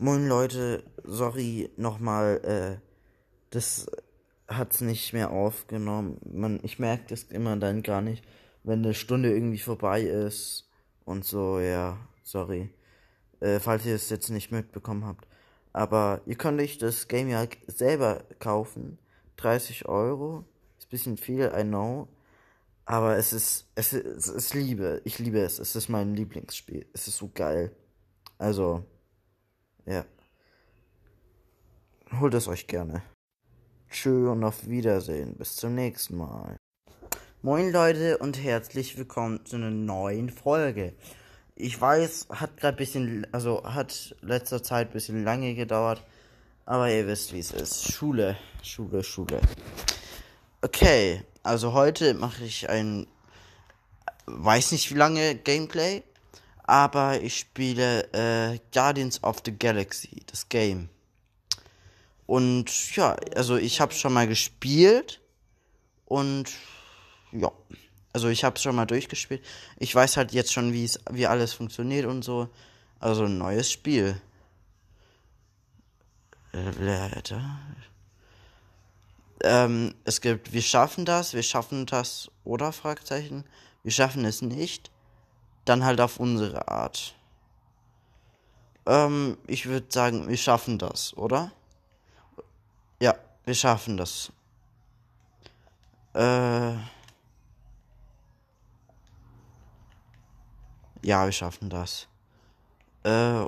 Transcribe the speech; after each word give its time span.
Moin 0.00 0.28
Leute, 0.28 0.84
sorry 1.02 1.70
nochmal, 1.76 2.40
äh, 2.44 2.80
das 3.50 3.86
hat's 4.46 4.80
nicht 4.80 5.12
mehr 5.12 5.32
aufgenommen. 5.32 6.20
Man, 6.24 6.60
ich 6.62 6.78
merke 6.78 7.06
das 7.08 7.24
immer 7.24 7.56
dann 7.56 7.82
gar 7.82 8.00
nicht, 8.00 8.24
wenn 8.62 8.84
eine 8.84 8.94
Stunde 8.94 9.32
irgendwie 9.32 9.58
vorbei 9.58 10.02
ist 10.02 10.68
und 11.04 11.24
so, 11.24 11.58
ja, 11.58 11.98
sorry. 12.22 12.70
Äh, 13.40 13.58
falls 13.58 13.86
ihr 13.86 13.96
es 13.96 14.08
jetzt 14.08 14.30
nicht 14.30 14.52
mitbekommen 14.52 15.04
habt. 15.04 15.26
Aber 15.72 16.20
ihr 16.26 16.36
könnt 16.36 16.60
euch 16.60 16.78
das 16.78 17.08
Game 17.08 17.28
ja 17.28 17.48
selber 17.66 18.22
kaufen. 18.38 18.98
30 19.38 19.88
Euro. 19.88 20.44
Ist 20.78 20.90
bisschen 20.90 21.16
viel, 21.16 21.52
I 21.52 21.64
know. 21.64 22.06
Aber 22.84 23.16
es 23.16 23.32
ist, 23.32 23.66
es 23.74 23.92
ist, 23.92 24.06
es 24.06 24.28
ist 24.28 24.54
Liebe. 24.54 25.00
Ich 25.04 25.18
liebe 25.18 25.40
es. 25.40 25.58
Es 25.58 25.74
ist 25.74 25.88
mein 25.88 26.14
Lieblingsspiel. 26.14 26.86
Es 26.92 27.08
ist 27.08 27.16
so 27.16 27.30
geil. 27.34 27.72
Also, 28.38 28.84
ja. 29.88 30.04
Holt 32.20 32.34
es 32.34 32.48
euch 32.48 32.66
gerne. 32.66 33.02
Tschö 33.90 34.30
und 34.30 34.44
auf 34.44 34.68
Wiedersehen. 34.68 35.34
Bis 35.36 35.56
zum 35.56 35.74
nächsten 35.74 36.16
Mal. 36.16 36.56
Moin 37.42 37.72
Leute 37.72 38.18
und 38.18 38.42
herzlich 38.42 38.98
willkommen 38.98 39.44
zu 39.46 39.56
einer 39.56 39.70
neuen 39.70 40.28
Folge. 40.30 40.94
Ich 41.54 41.80
weiß, 41.80 42.28
hat 42.30 42.56
gerade 42.56 42.76
bisschen, 42.76 43.26
also 43.32 43.64
hat 43.64 44.14
letzter 44.20 44.62
Zeit 44.62 44.92
bisschen 44.92 45.24
lange 45.24 45.54
gedauert, 45.54 46.04
aber 46.66 46.90
ihr 46.90 47.06
wisst, 47.06 47.32
wie 47.32 47.38
es 47.38 47.52
ist. 47.52 47.90
Schule, 47.90 48.36
Schule, 48.62 49.02
Schule. 49.02 49.40
Okay, 50.60 51.22
also 51.42 51.72
heute 51.72 52.14
mache 52.14 52.44
ich 52.44 52.68
ein, 52.68 53.06
weiß 54.26 54.72
nicht 54.72 54.90
wie 54.90 54.98
lange 54.98 55.34
Gameplay, 55.36 56.02
aber 56.68 57.22
ich 57.22 57.38
spiele 57.38 58.12
äh, 58.12 58.58
Guardians 58.74 59.24
of 59.24 59.38
the 59.42 59.56
Galaxy, 59.56 60.22
das 60.26 60.50
Game. 60.50 60.90
Und 62.26 62.94
ja, 62.94 63.16
also 63.34 63.56
ich 63.56 63.80
habe 63.80 63.94
schon 63.94 64.12
mal 64.12 64.28
gespielt 64.28 65.22
und 66.04 66.50
ja, 67.32 67.50
also 68.12 68.28
ich 68.28 68.44
habe 68.44 68.56
es 68.56 68.62
schon 68.62 68.76
mal 68.76 68.84
durchgespielt. 68.84 69.42
Ich 69.78 69.94
weiß 69.94 70.18
halt 70.18 70.32
jetzt 70.32 70.52
schon, 70.52 70.74
wie 70.74 70.84
es, 70.84 71.00
wie 71.10 71.26
alles 71.26 71.54
funktioniert 71.54 72.04
und 72.04 72.22
so. 72.22 72.50
Also 73.00 73.24
ein 73.24 73.38
neues 73.38 73.72
Spiel. 73.72 74.20
Ähm, 79.42 79.94
es 80.04 80.20
gibt, 80.20 80.52
wir 80.52 80.62
schaffen 80.62 81.06
das, 81.06 81.32
wir 81.32 81.42
schaffen 81.42 81.86
das 81.86 82.30
oder 82.44 82.72
Fragezeichen, 82.72 83.44
wir 83.82 83.92
schaffen 83.92 84.26
es 84.26 84.42
nicht 84.42 84.90
dann 85.68 85.84
halt 85.84 86.00
auf 86.00 86.18
unsere 86.18 86.68
Art. 86.68 87.14
Ähm, 88.86 89.36
ich 89.46 89.66
würde 89.66 89.86
sagen, 89.90 90.28
wir 90.28 90.36
schaffen 90.36 90.78
das, 90.78 91.14
oder? 91.16 91.52
Ja, 93.00 93.14
wir 93.44 93.54
schaffen 93.54 93.96
das. 93.96 94.32
Äh. 96.14 96.72
Ja, 101.02 101.24
wir 101.24 101.32
schaffen 101.32 101.70
das. 101.70 102.08
Äh, 103.04 103.44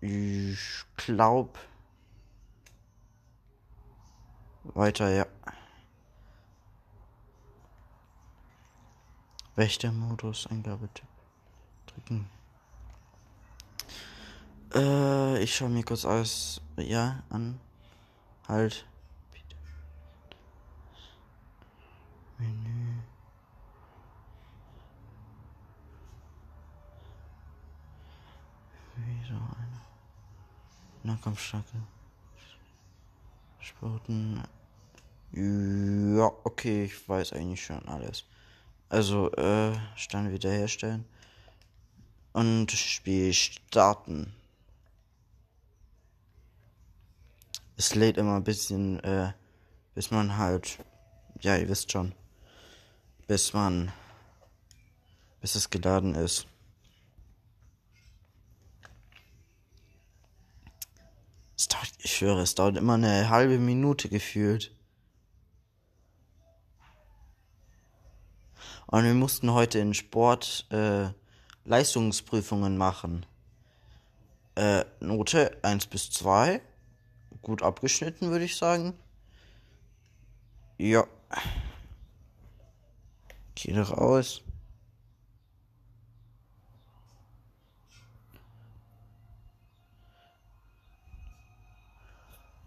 ich 0.00 0.84
glaub. 0.96 1.58
Weiter, 4.64 5.10
ja. 5.10 5.26
Wächtermodus, 9.56 10.46
Eingabetipp 10.46 11.12
drücken. 11.94 12.28
Äh, 14.74 15.42
ich 15.42 15.54
schaue 15.54 15.68
mir 15.68 15.84
kurz 15.84 16.04
alles, 16.04 16.60
ja, 16.76 17.22
an. 17.28 17.60
Halt. 18.48 18.86
Menü. 22.38 23.02
Wieder 28.96 29.34
eine. 29.34 29.80
Nahkampfstärke. 31.02 31.76
Sporten. 33.60 34.42
Ja, 35.32 36.30
okay, 36.44 36.84
ich 36.84 37.08
weiß 37.08 37.34
eigentlich 37.34 37.64
schon 37.64 37.86
alles. 37.88 38.24
Also, 38.88 39.30
äh, 39.32 39.72
Stand 39.96 40.32
wiederherstellen 40.32 41.06
und 42.32 42.70
Spiel 42.70 43.32
starten. 43.32 44.34
Es 47.76 47.94
lädt 47.94 48.16
immer 48.16 48.36
ein 48.36 48.44
bisschen, 48.44 49.00
äh, 49.00 49.32
bis 49.94 50.10
man 50.10 50.36
halt, 50.36 50.78
ja, 51.40 51.56
ihr 51.56 51.68
wisst 51.68 51.92
schon, 51.92 52.14
bis 53.26 53.52
man, 53.52 53.92
bis 55.40 55.54
es 55.54 55.70
geladen 55.70 56.14
ist. 56.14 56.46
Es 61.56 61.68
dauert, 61.68 61.92
ich 61.98 62.20
höre, 62.20 62.38
es 62.38 62.54
dauert 62.54 62.76
immer 62.76 62.94
eine 62.94 63.28
halbe 63.28 63.58
Minute 63.58 64.08
gefühlt. 64.08 64.74
Und 68.86 69.04
wir 69.04 69.14
mussten 69.14 69.52
heute 69.52 69.78
in 69.78 69.94
Sport, 69.94 70.66
äh, 70.70 71.10
Leistungsprüfungen 71.64 72.76
machen. 72.76 73.26
Äh, 74.54 74.84
Note 75.00 75.56
1 75.62 75.86
bis 75.86 76.10
2. 76.10 76.60
Gut 77.40 77.62
abgeschnitten, 77.62 78.30
würde 78.30 78.44
ich 78.44 78.56
sagen. 78.56 78.94
Ja. 80.78 81.06
Geh 83.54 83.78
raus. 83.78 84.42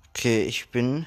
Okay, 0.09 0.43
ich 0.45 0.69
bin. 0.71 1.05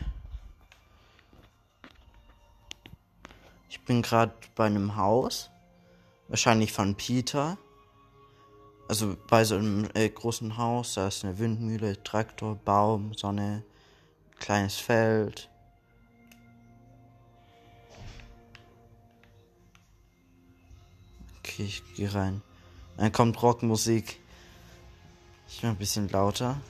Ich 3.68 3.80
bin 3.80 4.02
gerade 4.02 4.34
bei 4.54 4.66
einem 4.66 4.96
Haus. 4.96 5.50
Wahrscheinlich 6.28 6.72
von 6.72 6.94
Peter 6.94 7.56
also 8.88 9.16
bei 9.28 9.44
so 9.44 9.56
einem 9.56 9.86
äh, 9.94 10.08
großen 10.08 10.56
Haus, 10.56 10.94
da 10.94 11.08
ist 11.08 11.22
eine 11.24 11.38
Windmühle, 11.38 12.02
Traktor, 12.02 12.56
Baum, 12.56 13.12
Sonne, 13.14 13.62
kleines 14.38 14.76
Feld. 14.76 15.50
Okay, 21.38 21.64
ich 21.64 21.82
gehe 21.94 22.12
rein. 22.12 22.42
Dann 22.96 23.12
kommt 23.12 23.40
Rockmusik. 23.42 24.18
Ich 25.48 25.62
mach 25.62 25.70
ein 25.70 25.76
bisschen 25.76 26.08
lauter. 26.08 26.60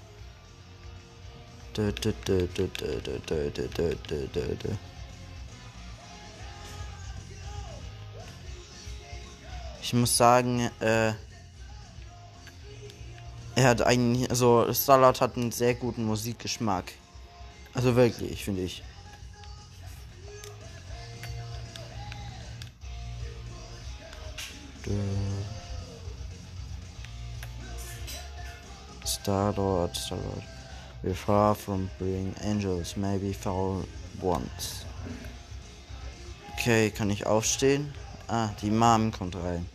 Ich 9.80 9.92
muss 9.94 10.16
sagen, 10.16 10.70
äh, 10.80 11.12
er 13.58 13.70
hat 13.70 13.82
eigentlich, 13.82 14.30
also 14.30 14.72
Starlight 14.72 15.20
hat 15.20 15.36
einen 15.36 15.50
sehr 15.50 15.74
guten 15.74 16.04
Musikgeschmack. 16.04 16.92
Also 17.74 17.96
wirklich, 17.96 18.44
finde 18.44 18.62
ich. 18.62 18.84
Starlord, 29.04 29.96
Starlord. 29.96 30.42
We're 31.02 31.14
far 31.14 31.56
from 31.56 31.90
being 31.98 32.34
angels, 32.40 32.96
maybe 32.96 33.34
fall 33.34 33.84
once. 34.22 34.84
Okay, 36.54 36.90
kann 36.90 37.10
ich 37.10 37.26
aufstehen? 37.26 37.92
Ah, 38.28 38.50
die 38.62 38.70
Mom 38.70 39.10
kommt 39.10 39.34
rein. 39.34 39.66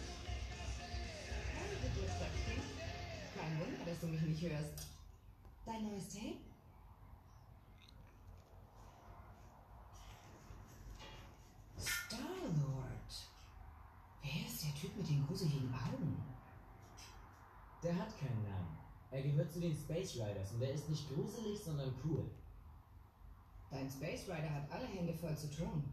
Alle 24.73 24.87
Hände 24.87 25.13
voll 25.13 25.37
zu 25.37 25.49
tun. 25.49 25.83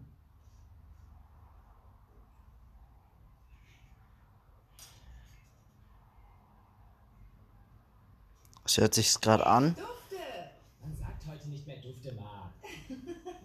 Es 8.64 8.76
hört 8.78 8.94
sich 8.94 9.20
gerade 9.20 9.44
an. 9.46 9.74
Dufte! 9.74 10.16
Man 10.80 10.94
sagt 10.94 11.26
heute 11.26 11.48
nicht 11.48 11.66
mehr 11.66 11.78
Dufte, 11.78 12.12
Ma. 12.12 12.52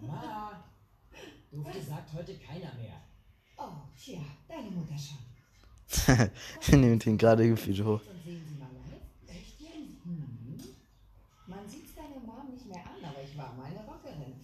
Ma! 0.00 0.64
Dufte 1.50 1.82
sagt 1.82 2.12
heute 2.12 2.38
keiner 2.38 2.72
mehr. 2.74 3.02
Oh, 3.56 3.72
tja, 3.96 4.20
deine 4.46 4.70
Mutter 4.70 4.94
schon. 4.96 6.30
Wir 6.66 6.78
nehmen 6.78 6.98
den 6.98 7.18
gerade 7.18 7.48
gefühlt 7.48 7.80
hoch. 7.80 8.00
Und 8.08 8.22
sehen 8.24 8.44
Sie 8.46 8.54
mal 8.54 8.70
live? 8.72 9.36
Echt 9.36 9.60
jetzt? 9.60 10.04
Mhm. 10.04 10.60
Man 11.46 11.68
sieht's 11.68 11.94
deiner 11.94 12.20
Mom 12.20 12.50
nicht 12.52 12.66
mehr 12.66 12.84
an, 12.84 13.04
aber 13.04 13.22
ich 13.22 13.36
war 13.36 13.52
mal 13.54 13.64
eine 13.64 13.84
Rockerin. 13.84 14.34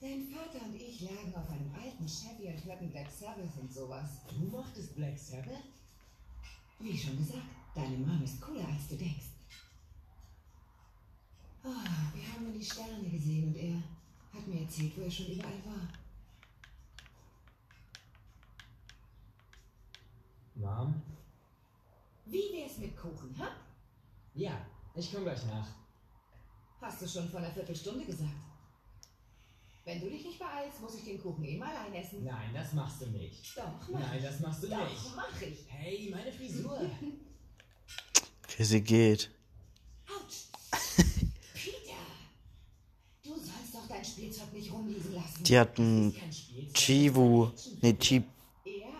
Dein 0.00 0.28
Vater 0.28 0.64
und 0.64 0.76
ich 0.76 1.00
lagen 1.00 1.34
auf 1.34 1.50
einem 1.50 1.74
alten 1.74 2.06
Chevy 2.06 2.46
und 2.46 2.64
hörten 2.64 2.88
Black 2.90 3.10
Sabbath 3.10 3.56
und 3.60 3.72
sowas. 3.72 4.20
Du 4.28 4.44
mochtest 4.44 4.94
Black 4.94 5.18
Sabbath? 5.18 5.64
Wie 6.78 6.96
schon 6.96 7.16
gesagt, 7.16 7.42
deine 7.74 7.98
Mom 7.98 8.22
ist 8.22 8.40
cooler, 8.40 8.68
als 8.68 8.86
du 8.88 8.96
denkst. 8.96 9.26
Oh, 11.64 11.84
wir 12.14 12.32
haben 12.32 12.44
nur 12.44 12.52
die 12.52 12.64
Sterne 12.64 13.10
gesehen 13.10 13.48
und 13.48 13.56
er 13.56 13.82
hat 14.32 14.46
mir 14.46 14.60
erzählt, 14.60 14.96
wo 14.96 15.02
er 15.02 15.10
schon 15.10 15.26
überall 15.26 15.60
war. 15.66 15.88
Mom? 20.54 21.02
Wie 22.26 22.52
wär's 22.52 22.78
mit 22.78 22.96
Kuchen, 22.96 23.36
ha? 23.36 23.48
Ja, 24.34 24.64
ich 24.94 25.12
komm 25.12 25.24
gleich 25.24 25.44
nach. 25.46 25.66
Hast 26.80 27.02
du 27.02 27.08
schon 27.08 27.28
vor 27.28 27.40
einer 27.40 27.50
Viertelstunde 27.50 28.04
gesagt. 28.04 28.47
Wenn 29.88 30.00
du 30.02 30.10
dich 30.10 30.22
nicht 30.22 30.38
beeilst, 30.38 30.82
muss 30.82 30.96
ich 30.96 31.04
den 31.04 31.18
Kuchen 31.18 31.42
eben 31.44 31.62
allein 31.62 31.94
essen. 31.94 32.22
Nein, 32.22 32.50
das 32.52 32.74
machst 32.74 33.00
du 33.00 33.06
nicht. 33.06 33.56
Doch, 33.56 33.88
mach 33.90 34.00
Nein, 34.00 34.22
das 34.22 34.38
machst 34.40 34.62
du 34.62 34.68
Doch, 34.68 34.86
nicht. 34.86 35.16
mach 35.16 35.40
ich. 35.40 35.64
Hey, 35.66 36.10
meine 36.10 36.30
Frisur. 36.30 36.78
Wie 38.58 38.64
sie 38.64 38.82
geht. 38.82 39.30
Autsch. 40.06 40.48
Peter! 41.54 41.94
Du 43.22 43.30
sollst 43.30 43.74
doch 43.74 43.88
dein 43.88 44.04
Spielzeug 44.04 44.52
nicht 44.52 44.70
rumliegen 44.70 45.14
lassen. 45.14 45.42
Die 45.44 45.58
hat 45.58 45.78
ein 45.78 46.14
Kein 46.14 46.32
Spielzeug. 46.34 46.74
Chivu, 46.74 47.50
nee, 47.80 47.96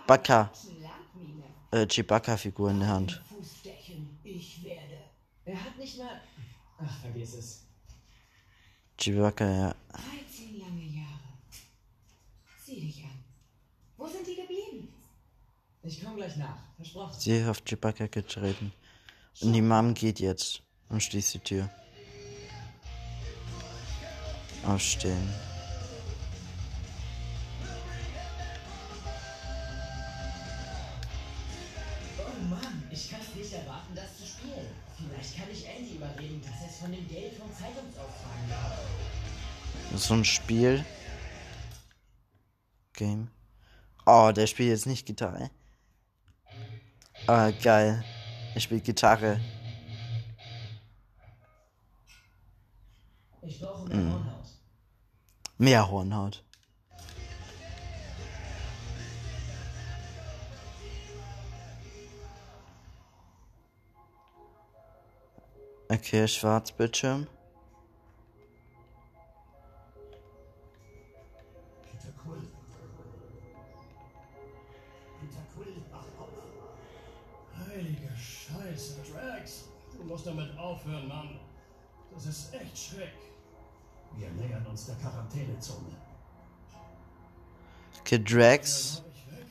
Landmine. 0.08 1.44
äh, 1.70 1.86
Chewbacca-Figur 1.86 2.70
in 2.70 2.80
der 2.80 2.88
Hand. 2.88 3.22
Fußstechen. 3.28 4.18
Ich 4.24 4.64
werde. 4.64 5.00
Er 5.44 5.64
hat 5.64 5.76
nicht 5.76 5.98
mal. 5.98 6.22
Ach, 6.78 7.00
vergiss 7.02 7.34
es. 7.34 7.68
Chewbacca, 8.98 9.44
ja. 9.44 9.74
13 9.92 10.58
lange 10.58 10.82
Jahre. 10.82 11.38
Sieh 12.64 12.80
dich 12.80 13.04
an. 13.04 13.24
Wo 14.08 14.12
sind 14.12 14.26
die 14.26 14.36
geblieben? 14.36 14.88
Ich 15.82 16.02
komm 16.02 16.16
gleich 16.16 16.34
nach. 16.36 16.56
Versprochen. 16.76 17.20
Sie 17.20 17.36
ist 17.36 17.46
auf 17.46 17.62
Chewbacca 17.62 18.06
getreten. 18.06 18.72
Und 19.42 19.52
die 19.52 19.60
Mom 19.60 19.92
geht 19.92 20.18
jetzt 20.18 20.62
und 20.88 21.02
schließt 21.02 21.34
die 21.34 21.38
Tür. 21.40 21.70
Aufstehen. 24.64 25.28
Oh 32.18 32.44
Mann, 32.48 32.88
ich 32.90 33.10
kann 33.10 33.20
es 33.20 33.34
nicht 33.34 33.52
erwarten, 33.52 33.94
das 33.94 34.16
zu 34.16 34.26
spielen. 34.26 34.68
Vielleicht 34.96 35.36
kann 35.36 35.50
ich 35.52 35.66
Andy 35.66 35.96
überreden, 35.96 36.40
dass 36.40 36.62
er 36.62 36.68
es 36.68 36.78
von 36.78 36.92
dem 36.92 37.06
Geld 37.08 37.34
vom 37.34 37.52
Zeitungsaustragen 37.52 38.50
hat. 38.52 39.98
So 39.98 40.14
ein 40.14 40.24
Spiel. 40.24 40.82
Game. 42.94 43.28
Oh, 44.10 44.32
der 44.32 44.46
spielt 44.46 44.70
jetzt 44.70 44.86
nicht 44.86 45.04
Gitarre. 45.04 45.50
Ah, 47.26 47.50
geil. 47.50 48.02
Er 48.54 48.60
spielt 48.62 48.84
Gitarre. 48.84 49.38
Ich 53.42 53.60
brauche 53.60 53.86
mehr 53.86 54.10
Hornhaut. 54.10 54.48
Mehr 55.58 55.90
Hornhaut. 55.90 56.44
Okay, 65.90 66.26
Schwarzbildschirm. 66.26 67.26
Musst 80.18 80.26
damit 80.26 80.50
aufhören, 80.58 81.06
Mann. 81.06 81.38
Das 82.12 82.26
ist 82.26 82.52
echt 82.52 82.76
schreck. 82.76 83.14
Wir 84.16 84.28
nähern 84.32 84.66
uns 84.66 84.86
der 84.86 84.96
Quarantänezone. 84.96 85.94
Okay, 88.00 88.18
Drax. 88.18 89.04
Hab 89.04 89.14
ich 89.14 89.30
weg? 89.30 89.46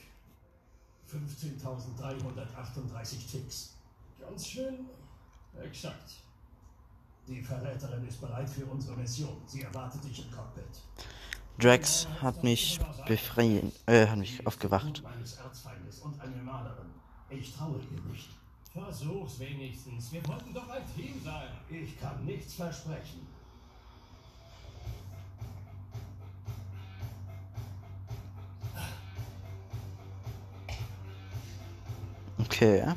15.338 1.10 3.32
Ticks. 3.32 3.78
Ganz 4.20 4.46
schön. 4.46 4.90
Exakt. 5.64 6.16
Die 7.30 7.42
Verräterin 7.42 8.06
ist 8.06 8.20
bereit 8.20 8.50
für 8.50 8.66
unsere 8.66 8.98
Mission. 8.98 9.42
Sie 9.46 9.62
erwartet 9.62 10.04
dich 10.04 10.26
im 10.26 10.32
Cockpit. 10.32 10.82
Drax 11.60 12.10
hat 12.22 12.44
mich 12.44 12.78
befreien, 13.08 13.72
äh, 13.86 14.06
hat 14.06 14.18
mich 14.18 14.46
aufgewacht. 14.46 14.96
Blut 14.96 15.04
meines 15.04 15.38
Erzfeindes 15.38 16.00
und 16.00 16.20
eine 16.20 16.44
Malerin. 16.44 16.90
Ich 17.30 17.56
traue 17.56 17.80
ihr 17.80 18.02
nicht. 18.12 18.38
Versuch's 18.78 19.40
wenigstens. 19.40 20.12
Wir 20.12 20.26
wollten 20.28 20.54
doch 20.54 20.70
ein 20.70 20.84
Team 20.96 21.20
sein. 21.24 21.50
Ich 21.70 22.00
kann 22.00 22.24
nichts 22.26 22.54
versprechen. 22.54 23.28
Okay. 32.38 32.94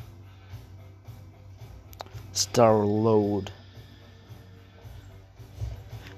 Star 2.34 2.78
Load. 2.78 3.50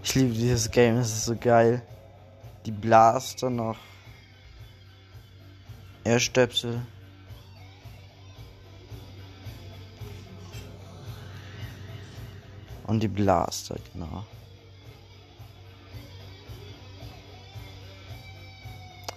Ich 0.02 0.14
liebe 0.16 0.34
dieses 0.34 0.70
Game, 0.70 0.96
es 0.96 1.12
ist 1.12 1.24
so 1.26 1.36
geil. 1.36 1.82
Die 2.66 2.72
Blaster 2.72 3.48
noch. 3.48 3.78
Airstöpsel. 6.04 6.82
Und 12.92 13.00
die 13.02 13.08
Blaster, 13.08 13.76
genau. 13.94 14.22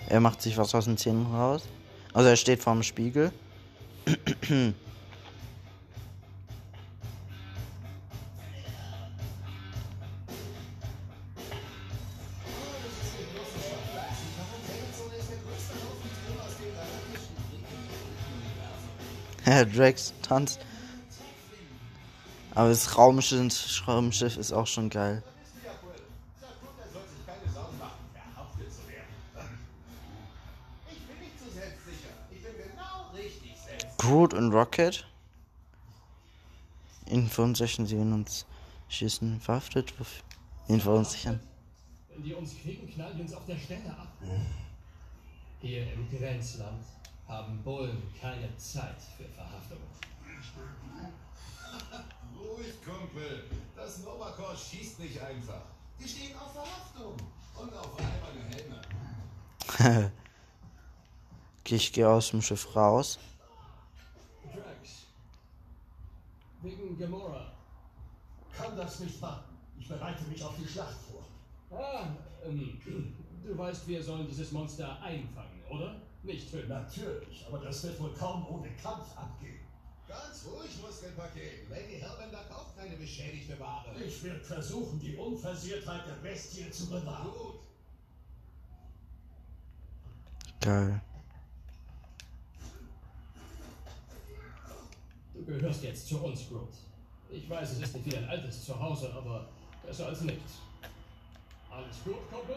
Er 0.07 0.21
macht 0.21 0.41
sich 0.41 0.57
was 0.57 0.73
aus 0.73 0.85
den 0.85 0.95
Zähnen 0.95 1.25
raus. 1.25 1.63
Also 2.13 2.29
er 2.29 2.37
steht 2.37 2.63
vorm 2.63 2.83
Spiegel. 2.83 3.33
Herr 19.43 19.65
Drax 19.65 20.13
tanzt. 20.21 20.61
Aber 22.55 22.69
das 22.69 22.97
Raumschiff, 22.97 23.85
Raumschiff 23.85 24.37
ist 24.37 24.53
auch 24.53 24.65
schon 24.65 24.89
geil. 24.89 25.21
Groot 33.97 34.33
und 34.33 34.53
Rocket. 34.53 35.05
In 37.07 37.27
Verunsichern 37.27 37.85
sehen 37.85 38.13
uns 38.13 38.45
schießen 38.87 39.41
verhaftet. 39.41 39.93
In 40.67 40.79
Verunsichern. 40.79 41.39
Wenn 42.09 42.23
die 42.23 42.33
uns 42.33 42.55
kriegen, 42.61 42.89
knallen 42.89 43.17
die 43.17 43.23
uns 43.23 43.33
auf 43.33 43.45
der 43.45 43.57
Stelle 43.57 43.89
ab. 43.89 44.13
Hier 45.61 45.91
im 45.93 46.09
Grenzland 46.09 46.83
haben 47.27 47.61
Bullen 47.63 48.01
keine 48.21 48.55
Zeit 48.57 49.01
für 49.17 49.25
Verhaftungen. 49.25 49.83
Kumpel. 53.25 53.43
Das 53.75 53.99
Novacore 54.03 54.55
schießt 54.55 54.99
nicht 54.99 55.19
einfach. 55.21 55.61
Die 55.99 56.07
stehen 56.07 56.37
auf 56.37 56.53
Verhaftung 56.53 57.15
und 57.59 57.73
auf 57.73 57.91
alberne 57.97 58.55
Helme. 58.55 58.81
Okay, 59.67 60.11
ich 61.75 61.93
gehe 61.93 62.09
aus 62.09 62.31
dem 62.31 62.41
Schiff 62.41 62.75
raus. 62.75 63.19
Drax. 64.43 65.05
Wegen 66.61 66.97
Gamora. 66.97 67.51
Kann 68.55 68.75
das 68.77 68.99
nicht 68.99 69.21
warten. 69.21 69.55
Ich 69.77 69.87
bereite 69.87 70.23
mich 70.25 70.43
auf 70.43 70.55
die 70.57 70.67
Schlacht 70.67 70.97
vor. 71.09 71.77
Ah, 71.77 72.07
ähm, 72.45 72.79
du 73.43 73.57
weißt, 73.57 73.87
wir 73.87 74.01
sollen 74.01 74.27
dieses 74.27 74.51
Monster 74.51 75.01
einfangen, 75.01 75.61
oder? 75.69 76.01
Nicht 76.23 76.49
töten. 76.49 76.69
Natürlich, 76.69 77.45
aber 77.47 77.59
das 77.59 77.83
wird 77.83 77.99
wohl 77.99 78.13
kaum 78.13 78.47
ohne 78.47 78.69
Kampf 78.81 79.15
abgehen. 79.17 79.64
Ganz 80.07 80.45
ruhig, 80.45 80.71
Muskelpaket. 80.81 81.69
Lady 81.69 81.99
Hellbender 81.99 82.43
kauft 82.49 82.77
keine 82.77 82.95
beschädigte 82.95 83.59
Ware. 83.59 83.95
Ich 84.03 84.23
werde 84.23 84.39
versuchen, 84.41 84.99
die 84.99 85.15
Unversehrtheit 85.15 86.01
der 86.07 86.29
Bestie 86.29 86.69
zu 86.69 86.89
bewahren. 86.89 87.31
Gut. 87.31 87.59
Geil. 90.61 91.01
Du 95.33 95.45
gehörst 95.45 95.83
jetzt 95.83 96.07
zu 96.07 96.23
uns, 96.23 96.47
Groot. 96.47 96.69
Ich 97.29 97.49
weiß, 97.49 97.71
es 97.71 97.81
ist 97.81 97.95
nicht 97.95 98.05
wie 98.05 98.17
ein 98.17 98.29
altes 98.29 98.65
Zuhause, 98.65 99.11
aber 99.13 99.49
besser 99.85 100.07
als 100.07 100.21
nichts. 100.21 100.53
Alles 101.69 101.97
gut, 102.03 102.29
Kumpel? 102.31 102.55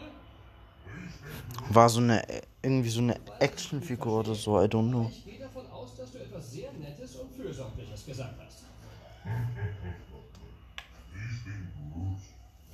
War 1.69 1.89
so 1.89 1.99
eine, 1.99 2.25
irgendwie 2.61 2.89
so 2.89 3.01
eine 3.01 3.19
Actionfigur 3.39 4.21
oder 4.21 4.35
so, 4.35 4.59
I 4.61 4.65
don't 4.65 4.89
know. 4.89 5.09
Ich 5.11 5.25
gehe 5.25 5.39
davon 5.39 5.69
aus, 5.71 5.95
dass 5.97 6.11
du 6.11 6.17
etwas 6.19 6.51
sehr 6.51 6.71
Nettes 6.73 7.15
und 7.15 7.31
Fürsorgliches 7.31 8.05
gesagt 8.05 8.35
hast. 8.39 8.63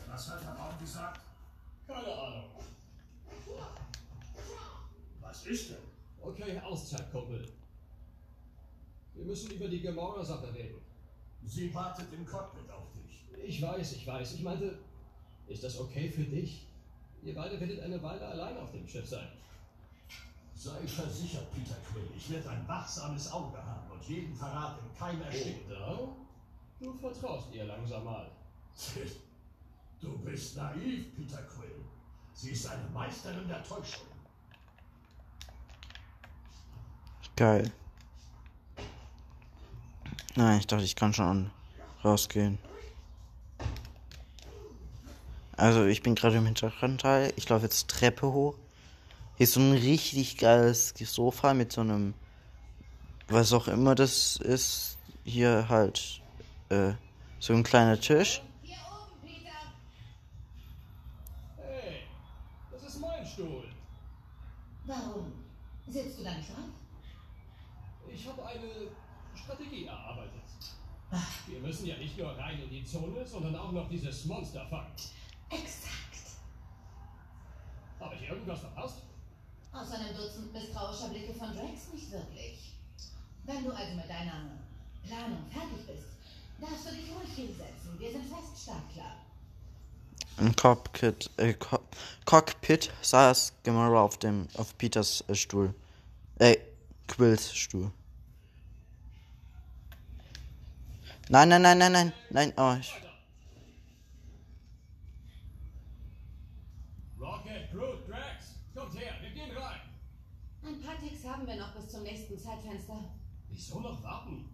Was 0.07 0.29
hat 0.29 0.41
der 0.43 0.51
Baum 0.51 0.79
gesagt? 0.79 1.19
Keine 1.87 2.07
Ahnung. 2.07 2.45
Was 5.21 5.45
ist 5.45 5.69
denn? 5.71 5.77
Okay, 6.21 6.59
Auszeit, 6.59 7.11
Kumpel. 7.11 7.45
Wir 9.13 9.25
müssen 9.25 9.51
über 9.51 9.67
die 9.67 9.81
Gamora-Sache 9.81 10.53
reden. 10.53 10.81
Sie 11.45 11.73
wartet 11.73 12.07
im 12.13 12.25
Cockpit 12.25 12.69
auf 12.71 12.87
dich. 12.93 13.25
Ich 13.45 13.61
weiß, 13.61 13.93
ich 13.93 14.07
weiß. 14.07 14.33
Ich 14.33 14.41
meinte, 14.41 14.79
ist 15.47 15.63
das 15.63 15.79
okay 15.79 16.09
für 16.09 16.23
dich? 16.23 16.65
Ihr 17.25 17.33
beide 17.33 17.59
werdet 17.59 17.81
eine 17.81 18.01
Weile 18.03 18.27
allein 18.27 18.55
auf 18.57 18.71
dem 18.71 18.87
Schiff 18.87 19.07
sein. 19.07 19.27
Sei 20.53 20.87
versichert, 20.87 21.51
Peter 21.51 21.75
Quill, 21.91 22.07
ich 22.15 22.29
werde 22.29 22.49
ein 22.51 22.67
wachsames 22.67 23.31
Auge 23.31 23.57
haben 23.57 23.91
und 23.91 24.07
jeden 24.07 24.33
Verrat 24.35 24.77
im 24.79 24.97
Keim 24.97 25.21
ersticken. 25.23 25.71
Oder? 25.71 26.09
Du 26.79 26.93
vertraust 26.93 27.47
ihr 27.51 27.65
langsam 27.65 28.03
mal. 28.03 28.29
Du 29.99 30.17
bist 30.19 30.55
naiv, 30.55 31.15
Peter 31.15 31.41
Quill. 31.43 31.83
Sie 32.33 32.51
ist 32.51 32.67
eine 32.67 32.87
Meisterin 32.89 33.47
der 33.47 33.63
Täuschung. 33.63 34.05
Geil. 37.35 37.71
Nein, 40.35 40.59
ich 40.59 40.67
dachte, 40.67 40.83
ich 40.83 40.95
kann 40.95 41.13
schon 41.13 41.49
rausgehen. 42.03 42.59
Also, 45.57 45.85
ich 45.85 46.03
bin 46.03 46.15
gerade 46.15 46.35
im 46.37 46.45
Hintergrundteil. 46.45 47.31
Ich 47.37 47.47
laufe 47.47 47.63
jetzt 47.63 47.89
Treppe 47.89 48.31
hoch. 48.31 48.55
Hier 49.37 49.45
ist 49.45 49.53
so 49.53 49.61
ein 49.61 49.71
richtig 49.71 50.37
geiles 50.37 50.93
Sofa 50.97 51.53
mit 51.53 51.71
so 51.71 51.81
einem, 51.81 52.13
was 53.27 53.53
auch 53.53 53.67
immer 53.67 53.95
das 53.95 54.37
ist. 54.37 54.97
Hier 55.23 55.67
halt, 55.69 56.21
äh, 56.69 56.93
so 57.39 57.53
ein 57.53 57.63
kleiner 57.63 57.99
Tisch. 57.99 58.41
Hier 58.63 58.75
oben, 58.91 59.19
Peter. 59.21 59.51
Hey, 61.57 62.01
das 62.71 62.83
ist 62.83 62.99
mein 62.99 63.25
Stuhl. 63.25 63.63
Warum? 64.85 65.31
Sitzt 65.87 66.19
du 66.19 66.23
da 66.23 66.35
nicht 66.35 66.49
drauf? 66.49 66.57
Ich 68.13 68.27
habe 68.27 68.45
eine 68.45 68.89
Strategie 69.35 69.85
erarbeitet. 69.85 70.31
Wir 71.47 71.59
müssen 71.59 71.85
ja 71.85 71.97
nicht 71.97 72.17
nur 72.17 72.37
rein 72.37 72.59
in 72.61 72.69
die 72.69 72.83
Zone, 72.83 73.25
sondern 73.25 73.55
auch 73.55 73.71
noch 73.71 73.87
dieses 73.89 74.25
Monster 74.25 74.65
fangen. 74.67 74.91
Exakt. 75.49 76.39
Habe 77.99 78.15
ich 78.15 78.29
irgendwas 78.29 78.59
verpasst? 78.59 79.01
Außer 79.71 79.95
einem 79.99 80.15
Dutzend 80.15 80.53
misstrauischer 80.53 81.09
Blicke 81.09 81.33
von 81.33 81.53
Drax 81.53 81.93
nicht 81.93 82.11
wirklich. 82.11 82.73
Wenn 83.45 83.63
du 83.63 83.71
also 83.71 83.95
mit 83.95 84.09
deiner 84.09 84.57
Planung 85.05 85.45
fertig 85.51 85.85
bist, 85.85 86.15
darfst 86.59 86.87
du 86.87 86.95
dich 86.95 87.09
ruhig 87.11 87.33
hinsetzen. 87.35 87.99
Wir 87.99 88.11
sind 88.11 88.25
fest 88.25 88.63
startklar. 88.63 89.17
Im 90.37 90.55
Cockpit, 90.55 91.29
äh, 91.37 91.53
Co 91.53 91.79
Cockpit 92.25 92.91
saß 93.01 93.53
Gamora 93.63 94.01
auf 94.01 94.17
dem, 94.17 94.47
auf 94.55 94.77
Peters 94.77 95.23
äh, 95.27 95.35
Stuhl. 95.35 95.73
Äh, 96.39 96.57
Quills 97.07 97.55
Stuhl. 97.55 97.91
Nein, 101.29 101.49
nein, 101.49 101.61
nein, 101.61 101.77
nein, 101.77 101.91
nein, 101.91 102.13
nein, 102.29 102.53
oh, 102.57 102.75
ich, 102.79 102.93
Rocket, 107.19 107.71
Groot, 107.71 108.07
Drax, 108.07 108.53
kommt 108.75 108.99
her, 108.99 109.13
wir 109.21 109.31
gehen 109.31 109.57
rein. 109.57 109.81
Ein 110.63 110.81
paar 110.81 110.99
Ticks 110.99 111.25
haben 111.25 111.47
wir 111.47 111.55
noch 111.55 111.73
bis 111.73 111.89
zum 111.89 112.03
nächsten 112.03 112.37
Zeitfenster. 112.37 112.99
Wieso 113.67 113.79
noch 113.79 114.03
warten? 114.03 114.45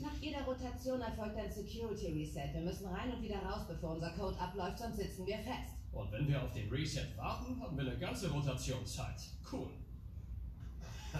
Nach 0.00 0.16
jeder 0.18 0.42
Rotation 0.44 1.00
erfolgt 1.00 1.36
ein 1.36 1.52
Security 1.52 2.06
Reset. 2.06 2.54
Wir 2.54 2.62
müssen 2.62 2.86
rein 2.86 3.12
und 3.12 3.22
wieder 3.22 3.40
raus, 3.40 3.66
bevor 3.68 3.90
unser 3.90 4.10
Code 4.12 4.38
abläuft, 4.38 4.78
sonst 4.78 4.96
sitzen 4.96 5.26
wir 5.26 5.36
fest. 5.36 5.76
Und 5.92 6.10
wenn 6.10 6.26
wir 6.26 6.42
auf 6.42 6.52
den 6.52 6.70
Reset 6.70 7.06
warten, 7.18 7.60
haben 7.60 7.76
wir 7.76 7.84
eine 7.84 7.98
ganze 7.98 8.30
Rotationszeit. 8.30 9.20
Cool. 9.50 9.68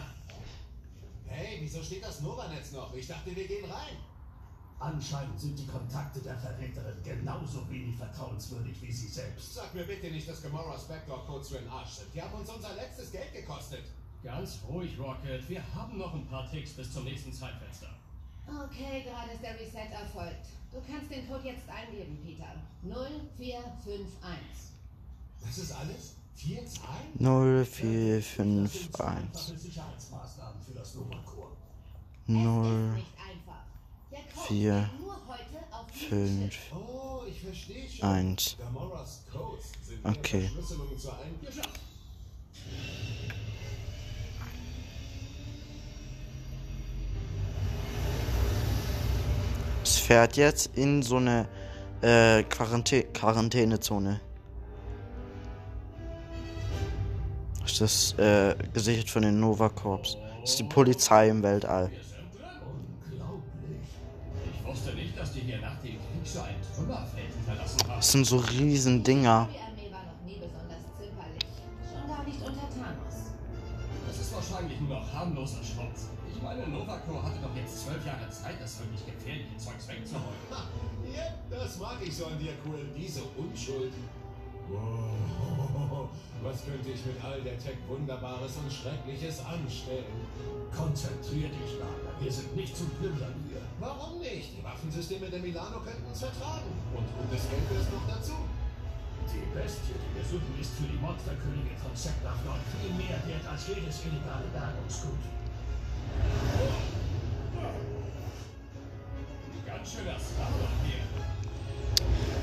Hey, 1.25 1.57
wieso 1.63 1.83
steht 1.83 2.05
das 2.05 2.21
Nova-Netz 2.21 2.73
noch? 2.73 2.93
Ich 2.93 3.07
dachte, 3.07 3.35
wir 3.35 3.49
gehen 3.49 3.65
rein. 3.65 3.97
Anscheinend 4.79 5.41
sind 5.41 5.59
die 5.59 5.67
Kontakte 5.67 6.21
der 6.21 6.37
Verräterin 6.37 7.03
genauso 7.03 7.67
wenig 7.71 7.97
vertrauenswürdig 7.97 8.83
wie 8.83 8.93
sie 8.93 9.09
selbst. 9.09 9.55
Sag 9.55 9.75
mir 9.75 9.85
bitte 9.85 10.11
nicht, 10.11 10.29
dass 10.29 10.43
Gamoras 10.43 10.87
Backdoor-Codes 10.89 11.49
für 11.49 11.59
den 11.59 11.69
Arsch 11.69 11.93
sind. 11.93 12.15
Die 12.15 12.21
haben 12.21 12.39
uns 12.39 12.51
unser 12.51 12.75
letztes 12.75 13.11
Geld 13.11 13.33
gekostet. 13.33 13.85
Ganz 14.25 14.61
ruhig, 14.69 14.97
Rocket. 14.99 15.49
Wir 15.49 15.63
haben 15.75 15.99
noch 15.99 16.15
ein 16.15 16.25
paar 16.27 16.49
Ticks 16.49 16.73
bis 16.75 16.93
zum 16.93 17.05
nächsten 17.05 17.33
Zeitfenster. 17.33 17.89
Okay, 18.47 19.03
gerade 19.03 19.33
ist 19.33 19.43
der 19.43 19.55
Reset 19.59 19.93
erfolgt. 19.93 20.47
Du 20.73 20.81
kannst 20.89 21.11
den 21.11 21.29
Code 21.29 21.49
jetzt 21.49 21.69
eingeben, 21.69 22.19
Peter. 22.25 22.55
0451. 22.83 24.13
Das 25.41 25.59
ist 25.59 25.73
alles? 25.73 26.15
Vier 26.37 26.65
Zahlen? 26.67 27.13
0451 27.19 29.01
Einfache 29.01 29.59
Sicherheitsmaßnahmen 29.59 30.63
für 30.63 30.73
das 30.73 30.95
Nova-Corps. 30.95 31.57
Es 32.23 32.29
0 32.29 32.89
ist 32.89 32.95
nicht 32.95 33.19
einfach. 33.29 33.65
Der 34.11 34.23
fährt 50.03 50.37
jetzt 50.37 50.77
in 50.77 51.03
so 51.03 51.17
eine 51.17 51.47
äh, 52.03 52.43
Quarantä 52.43 53.05
Quarantänezone. 53.05 54.21
Das 57.61 57.81
ist 57.81 58.19
äh, 58.19 58.55
gesichert 58.75 59.09
von 59.09 59.23
den 59.23 59.39
Nova 59.39 59.69
Corps. 59.69 60.19
Das 60.41 60.51
ist 60.51 60.59
die 60.59 60.65
Polizei 60.65 61.29
im 61.29 61.43
Weltall. 61.43 61.91
Das 67.97 68.13
sind 68.13 68.27
so 68.27 68.39
riesen 68.39 69.03
Dinger. 69.05 69.49
Jahre 78.63 78.67
Zeit, 78.67 78.79
das 78.79 78.79
wirklich 78.81 79.07
gefährliche 79.07 79.57
Zeugs 79.59 79.89
wegzuholen. 79.89 80.39
Ha, 80.51 80.65
ja, 81.13 81.35
das 81.51 81.79
mag 81.79 81.99
ich 82.03 82.17
so 82.17 82.27
an 82.27 82.39
dir, 82.39 82.55
Quill. 82.63 82.89
Diese 82.97 83.23
Unschuld. 83.37 83.93
Wow, 84.71 86.09
was 86.43 86.65
könnte 86.65 86.91
ich 86.91 87.05
mit 87.05 87.23
all 87.23 87.41
der 87.43 87.59
Tech 87.59 87.77
Wunderbares 87.89 88.57
und 88.57 88.73
Schreckliches 88.73 89.45
anstellen? 89.45 90.27
Konzentrier 90.75 91.49
dich, 91.49 91.79
Lager. 91.79 92.15
Wir 92.21 92.33
sind 92.33 92.57
nicht 92.57 92.77
zum 92.77 92.89
Plündern 92.91 93.35
hier. 93.49 93.61
Warum 93.81 94.21
nicht? 94.21 94.57
Die 94.57 94.65
Waffensysteme 94.65 95.29
der 95.29 95.41
Milano 95.41 95.81
könnten 95.81 96.07
uns 96.07 96.21
vertragen. 96.21 96.71
Und 96.95 97.07
gutes 97.19 97.49
Geld 97.51 97.67
es 97.77 97.91
noch 97.91 98.07
dazu. 98.09 98.39
Die 99.29 99.45
Bestie, 99.55 99.95
die 99.95 100.17
wir 100.17 100.25
suchen, 100.25 100.55
ist 100.61 100.73
für 100.75 100.87
die 100.87 100.99
Monsterkönige 100.99 101.77
von 101.79 101.95
Seknach 101.95 102.39
noch 102.45 102.59
viel 102.71 102.91
mehr 102.95 103.21
wert 103.27 103.47
als 103.51 103.69
jedes 103.69 104.05
illegale 104.05 104.47
Bergungsgut. 104.53 105.23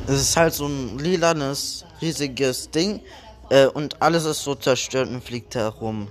Es 0.08 0.22
ist 0.22 0.38
halt 0.38 0.54
so 0.54 0.66
ein 0.66 0.98
lilanes, 0.98 1.86
riesiges 2.02 2.72
Ding. 2.72 3.02
Äh, 3.50 3.68
und 3.68 4.02
alles 4.02 4.26
ist 4.26 4.44
so 4.44 4.56
zerstört 4.56 5.10
und 5.10 5.24
fliegt 5.24 5.56
herum. 5.56 6.08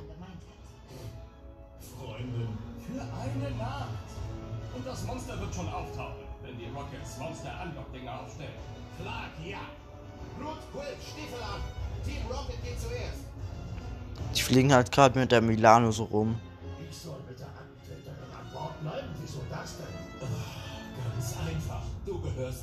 Die 14.37 14.43
fliegen 14.43 14.73
halt 14.73 14.93
gerade 14.93 15.19
mit 15.19 15.33
der 15.33 15.41
Milano 15.41 15.91
so 15.91 16.05
rum. 16.05 16.41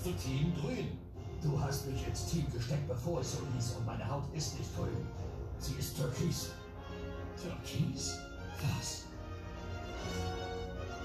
Zu 0.06 0.12
Team 0.18 0.54
Grün. 0.62 1.00
Du 1.42 1.60
hast 1.60 1.88
mich 1.88 2.06
ins 2.06 2.28
Team 2.28 2.46
gesteckt, 2.54 2.88
bevor 2.88 3.22
es 3.22 3.32
so 3.32 3.40
hieß, 3.56 3.78
und 3.80 3.88
meine 3.88 4.08
Haut 4.08 4.26
ist 4.36 4.56
nicht 4.60 4.70
grün. 4.78 5.08
Sie 5.58 5.74
ist 5.80 5.98
türkis. 5.98 6.52
Türkis? 7.42 8.20
Was? 8.62 9.06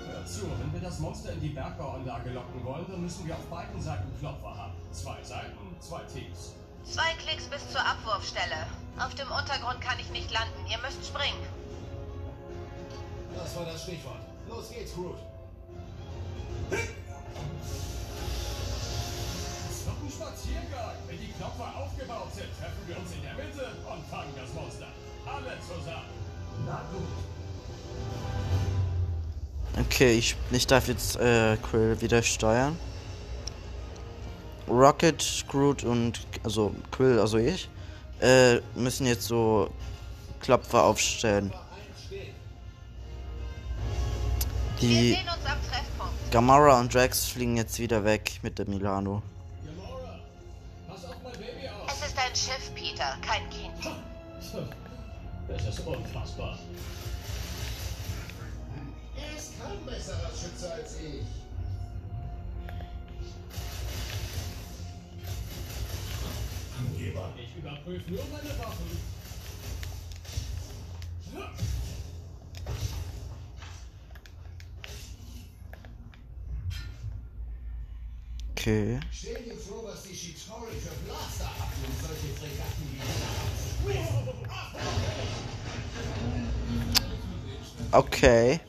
Hör 0.07 0.27
zu, 0.27 0.43
wenn 0.43 0.75
wir 0.75 0.81
das 0.83 0.99
Monster 0.99 1.33
in 1.33 1.41
die 1.41 1.49
Bergbauanlage 1.49 2.29
locken 2.29 2.63
wollen, 2.63 2.85
dann 2.91 3.01
müssen 3.01 3.27
wir 3.27 3.35
auf 3.37 3.47
beiden 3.47 3.81
Seiten 3.81 4.07
Klopfer 4.19 4.55
haben. 4.55 4.75
Zwei 4.93 5.23
Seiten, 5.23 5.57
zwei 5.81 6.03
Teams. 6.03 6.53
Zwei 6.85 7.15
Klicks 7.25 7.45
bis 7.45 7.71
zur 7.71 7.81
Abwurfstelle. 7.81 8.67
Auf 8.99 9.15
dem 9.15 9.31
Untergrund 9.31 9.81
kann 9.81 9.99
ich 9.99 10.11
nicht 10.11 10.31
landen. 10.31 10.67
Ihr 10.71 10.79
müsst 10.87 11.07
springen. 11.07 11.47
Das 13.35 13.57
war 13.57 13.65
das 13.65 13.83
Stichwort. 13.83 14.21
Los 14.47 14.69
geht's, 14.69 14.93
Groot. 14.93 15.17
Spaziergang. 20.21 20.97
Wenn 21.09 21.19
die 21.19 21.33
Klopfer 21.33 21.73
aufgebaut 21.77 22.29
sind, 22.35 22.49
treffen 22.59 22.83
wir 22.87 22.99
uns 22.99 23.11
in 23.13 23.23
der 23.23 23.35
Mitte 23.35 23.73
und 23.91 24.05
fangen 24.11 24.35
das 24.37 24.53
Monster. 24.53 24.87
Alle 25.25 25.57
zusammen. 25.61 26.11
Na 26.67 26.83
gut. 26.93 27.09
Okay, 29.87 30.13
ich, 30.13 30.37
ich 30.51 30.67
darf 30.67 30.89
jetzt 30.89 31.17
äh, 31.17 31.57
Quill 31.57 31.99
wieder 32.03 32.23
steuern. 32.23 32.77
Rocket, 34.69 35.47
Groot 35.49 35.85
und 35.85 36.21
also 36.45 36.75
Quill, 36.91 37.19
also 37.19 37.39
ich, 37.39 37.71
äh, 38.21 38.57
müssen 38.75 39.07
jetzt 39.07 39.27
so 39.27 39.71
Klopfer 40.41 40.85
aufstellen. 40.85 41.51
Wir 42.11 42.21
Die 44.81 45.09
sehen 45.13 45.21
uns 45.23 45.47
am 45.47 45.59
Treffpunkt. 45.71 46.31
Gamora 46.31 46.79
und 46.79 46.93
Drax 46.95 47.27
fliegen 47.27 47.57
jetzt 47.57 47.79
wieder 47.79 48.05
weg 48.05 48.39
mit 48.43 48.59
der 48.59 48.69
Milano. 48.69 49.23
Peter, 53.01 53.17
kein 53.23 53.49
Kind. 53.49 53.97
Das 55.49 55.67
ist 55.67 55.87
unfassbar. 55.87 56.59
Er 59.17 59.37
ist 59.37 59.55
kein 59.59 59.87
besserer 59.87 60.29
Schütze 60.29 60.73
als 60.73 61.01
ich. 61.01 61.25
Angeber. 66.79 67.31
Ich 67.39 67.57
überprüfe 67.57 68.11
nur 68.11 68.25
meine 68.31 68.59
Waffen. 68.59 69.21
Okay. 78.61 79.01
Okay. 87.93 88.61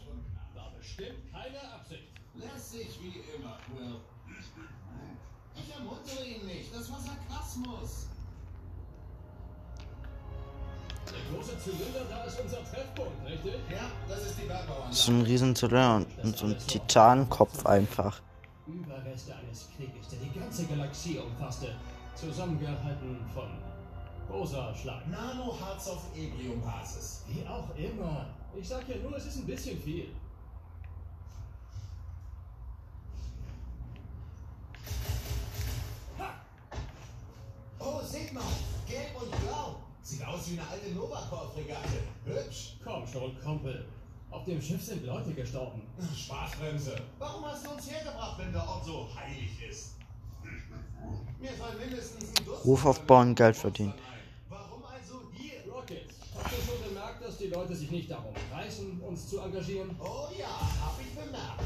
Ich 5.55 5.73
ermuntere 5.75 6.25
ihn 6.25 6.45
nicht. 6.45 6.73
Das 6.73 6.89
war 6.89 6.99
Sarkasmus. 7.01 8.07
Der 11.05 11.35
große 11.35 11.59
Zylinder, 11.59 12.05
da 12.09 12.23
ist 12.23 12.39
unser 12.39 12.63
Treffpunkt, 12.63 13.25
richtig? 13.25 13.55
Ja, 13.69 13.91
das 14.07 14.23
ist 14.23 14.39
die 14.41 14.47
Bergbauanlage. 14.47 14.95
So 14.95 15.11
ein 15.11 15.21
Riesenzylinder 15.23 15.95
und, 15.97 16.17
und 16.23 16.37
so 16.37 16.45
ein 16.45 16.57
Titankopf 16.65 17.65
einfach. 17.65 18.21
Überreste 19.11 19.35
eines 19.35 19.67
Krieges, 19.75 20.07
der 20.07 20.19
die 20.19 20.39
ganze 20.39 20.65
Galaxie 20.67 21.17
umfasste, 21.17 21.75
zusammengehalten 22.15 23.17
von 23.33 23.49
rosa 24.29 24.73
Schlag. 24.73 25.05
Nanoharz 25.09 25.89
auf 25.89 26.05
Ebrium-Basis. 26.15 27.25
Wie 27.27 27.45
auch 27.45 27.75
immer. 27.75 28.27
Ich 28.57 28.69
sag 28.69 28.87
ja 28.87 28.95
nur, 28.97 29.17
es 29.17 29.25
ist 29.25 29.39
ein 29.39 29.45
bisschen 29.45 29.77
viel. 29.81 30.15
Oh, 37.79 37.99
seht 38.03 38.31
mal. 38.31 38.43
Gelb 38.87 39.21
und 39.21 39.31
blau. 39.41 39.75
Sieht 40.03 40.25
aus 40.25 40.49
wie 40.49 40.57
eine 40.57 40.69
alte 40.69 40.89
Novacore-Fregatte. 40.91 42.03
Hübsch. 42.23 42.77
Komm 42.81 43.05
schon, 43.05 43.37
Kumpel. 43.41 43.85
Auf 44.31 44.45
dem 44.45 44.61
Schiff 44.61 44.81
sind 44.81 45.05
Leute 45.05 45.33
gestorben. 45.33 45.81
Spaßbremse. 46.17 46.95
Warum 47.19 47.45
hast 47.45 47.65
du 47.65 47.71
uns 47.71 47.91
hergebracht, 47.91 48.39
wenn 48.39 48.53
der 48.53 48.67
Ort 48.67 48.85
so 48.85 49.07
heilig 49.13 49.51
ist? 49.69 49.95
Mir 51.39 51.51
fallen 51.51 51.77
mindestens 51.77 52.29
ein 52.29 52.45
Dutzend 52.45 52.65
Ruf 52.65 52.85
auf 52.85 53.01
Bauen, 53.01 53.35
Geld 53.35 53.55
verdienen. 53.57 53.93
Warum 54.47 54.83
also 54.85 55.21
hier? 55.33 55.71
Rocket, 55.71 56.07
hast 56.35 56.45
du 56.45 56.71
schon 56.71 56.89
gemerkt, 56.89 57.23
dass 57.23 57.37
die 57.37 57.47
Leute 57.47 57.75
sich 57.75 57.91
nicht 57.91 58.09
darum 58.09 58.33
reißen, 58.53 59.01
uns 59.01 59.27
zu 59.27 59.39
engagieren? 59.39 59.95
Oh 59.99 60.27
ja, 60.37 60.47
hab 60.47 60.99
ich 61.01 61.13
bemerkt. 61.13 61.63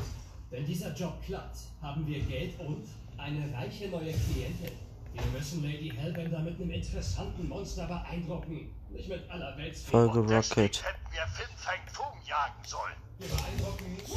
Wenn 0.49 0.65
dieser 0.65 0.93
Job 0.95 1.21
klappt, 1.23 1.57
haben 1.81 2.07
wir 2.07 2.19
Geld 2.21 2.59
und 2.59 2.87
eine 3.17 3.53
reiche 3.53 3.89
neue 3.89 4.11
Klientin. 4.11 4.71
Wir 5.13 5.25
müssen 5.37 5.63
Lady 5.63 5.93
Hellbender 5.95 6.39
mit 6.39 6.59
einem 6.59 6.71
interessanten 6.71 7.47
Monster 7.47 7.85
beeindrucken. 7.87 8.71
Nicht 8.95 9.09
mit 9.09 9.29
aller 9.29 9.57
Welt. 9.57 9.77
Folge 9.77 10.19
Rocket. 10.19 10.83
hätten 10.83 11.11
wir 11.11 11.27
Fin 11.27 11.47
Fang 11.57 12.17
jagen 12.25 12.53
sollen. 12.65 12.93
Wir 13.17 13.27
beeindrucken 13.27 13.93
nicht. 13.93 14.09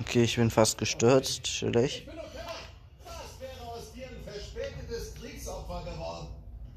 Okay, 0.00 0.24
ich 0.24 0.36
bin 0.36 0.50
fast 0.50 0.78
gestürzt. 0.78 1.44
Chillig. 1.44 2.06
Was 3.04 3.40
wäre 3.40 3.60
aus 3.70 3.92
dir 3.92 4.06
ein 4.08 4.22
verspätetes 4.24 5.14
Kriegsopfer 5.14 5.84
geworden? 5.84 6.28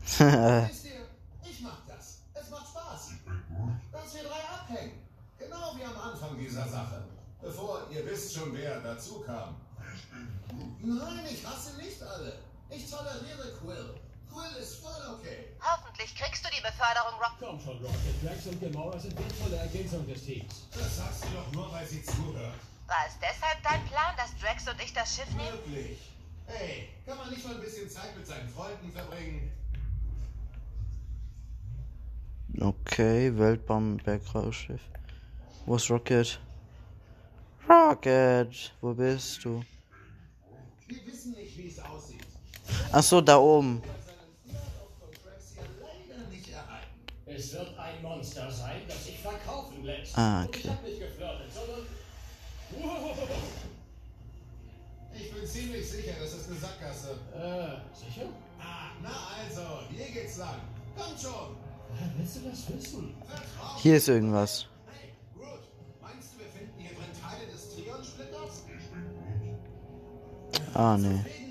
Wisst 0.69 0.86
ihr, 0.86 1.08
ich 1.49 1.62
mag 1.62 1.77
das. 1.88 2.19
Es 2.34 2.49
macht 2.49 2.67
Spaß. 2.67 3.12
Dass 3.91 4.13
wir 4.13 4.23
drei 4.23 4.43
abhängen. 4.53 5.01
Genau 5.39 5.75
wie 5.77 5.84
am 5.84 5.97
Anfang 5.97 6.38
dieser 6.38 6.67
Sache. 6.67 7.03
Bevor 7.41 7.88
ihr 7.91 8.05
wisst 8.05 8.34
schon, 8.34 8.55
wer 8.55 8.79
dazu 8.81 9.21
kam. 9.21 9.55
Nein, 10.81 11.25
ich 11.31 11.45
hasse 11.45 11.77
nicht 11.77 12.01
alle. 12.03 12.39
Ich 12.69 12.89
toleriere 12.89 13.58
Quill. 13.60 13.95
Quill 14.36 14.62
ist 14.62 14.84
voll 14.84 15.15
okay. 15.15 15.56
Hoffentlich 15.62 16.13
kriegst 16.13 16.43
du 16.43 16.50
die 16.50 16.62
Beförderung, 16.62 17.15
Rock. 17.24 17.36
Komm 17.39 17.60
schon, 17.60 17.78
Rocket. 17.78 18.15
Drax 18.21 18.45
und 18.48 18.60
Gamora 18.60 19.00
sind 19.00 19.17
wertvolle 19.17 19.56
Ergänzung 19.56 20.06
des 20.06 20.26
Teams. 20.26 20.67
Das 20.74 20.98
sagst 20.98 21.24
du 21.24 21.30
doch 21.30 21.52
nur, 21.54 21.71
weil 21.71 21.86
sie 21.86 22.04
zuhört. 22.04 22.60
War 22.88 23.06
es 23.08 23.13
deshalb 23.21 23.63
dein 23.63 23.84
Plan, 23.86 24.13
dass 24.17 24.36
Drax 24.41 24.67
und 24.67 24.82
ich 24.82 24.91
das 24.93 25.15
Schiff 25.15 25.30
nehmen? 25.36 25.54
Wirklich. 25.54 26.00
Hey, 26.48 26.89
kann 27.06 27.17
man 27.17 27.30
nicht 27.30 27.45
mal 27.45 27.56
ein 27.56 27.62
bisschen 27.62 27.89
Zeit 27.89 28.15
mit 28.17 28.28
seinen 28.28 28.50
Freunden 28.50 28.91
verbringen? 28.91 29.52
Okay, 32.60 33.32
Weltbaum-Bergrauschiff. 33.38 34.82
Wo 35.65 35.78
ist 35.78 35.89
Rocket? 35.89 36.39
Rocket, 37.67 38.74
wo 38.82 38.93
bist 38.93 39.45
du? 39.45 39.63
Wir 40.88 41.06
wissen 41.06 41.32
nicht, 41.32 41.58
wie 41.58 41.69
es 41.69 41.80
aussieht. 41.80 42.21
Ach 42.91 43.02
so, 43.02 43.21
da 43.21 43.38
oben. 43.38 43.82
Es 47.38 47.52
wird 47.52 47.78
ein 47.78 48.02
Monster 48.02 48.50
sein, 48.50 48.82
das 48.88 49.04
sich 49.06 49.19
verkaufen 49.19 49.84
lässt. 49.84 50.17
Ah, 50.17 50.43
Und 50.43 50.56
ich 50.56 50.62
okay. 50.63 50.69
hab 50.74 50.84
nicht 50.84 51.00
geflirtet, 51.00 51.52
sondern... 51.54 51.86
Ich 55.17 55.34
bin 55.34 55.48
ziemlich 55.48 55.89
sicher, 55.89 56.12
das 56.19 56.34
ist 56.34 56.50
eine 56.50 56.60
Sackgasse. 56.60 57.12
Äh, 57.34 57.95
sicher? 57.95 58.28
Ah, 58.60 58.91
na 59.02 59.10
also, 59.39 59.62
hier 59.89 60.08
geht's 60.08 60.38
lang. 60.38 60.60
Kommt 60.93 61.17
schon. 61.17 61.56
Woher 61.89 62.12
willst 62.17 62.36
du 62.36 62.50
das 62.50 62.69
wissen? 62.69 63.13
Vertrau. 63.26 63.80
Hier 63.82 63.95
ist 63.95 64.10
irgendwas. 64.10 64.67
Hey, 64.88 65.13
Groot, 65.34 65.62
meinst 66.02 66.34
du, 66.34 66.39
wir 66.39 66.48
finden 66.48 66.78
hier 66.78 66.89
drin 66.89 67.12
Teile 67.21 67.50
des 67.50 67.76
Trion-Splitters? 67.76 68.63
Ah, 70.74 70.98
nee. 70.98 71.44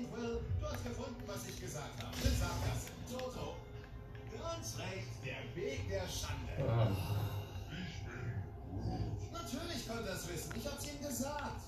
Natürlich 9.85 9.87
konnte 9.87 10.09
es 10.11 10.27
wissen. 10.27 10.53
Ich 10.55 10.65
hab's 10.65 10.87
ihm 10.87 10.99
gesagt. 10.99 11.61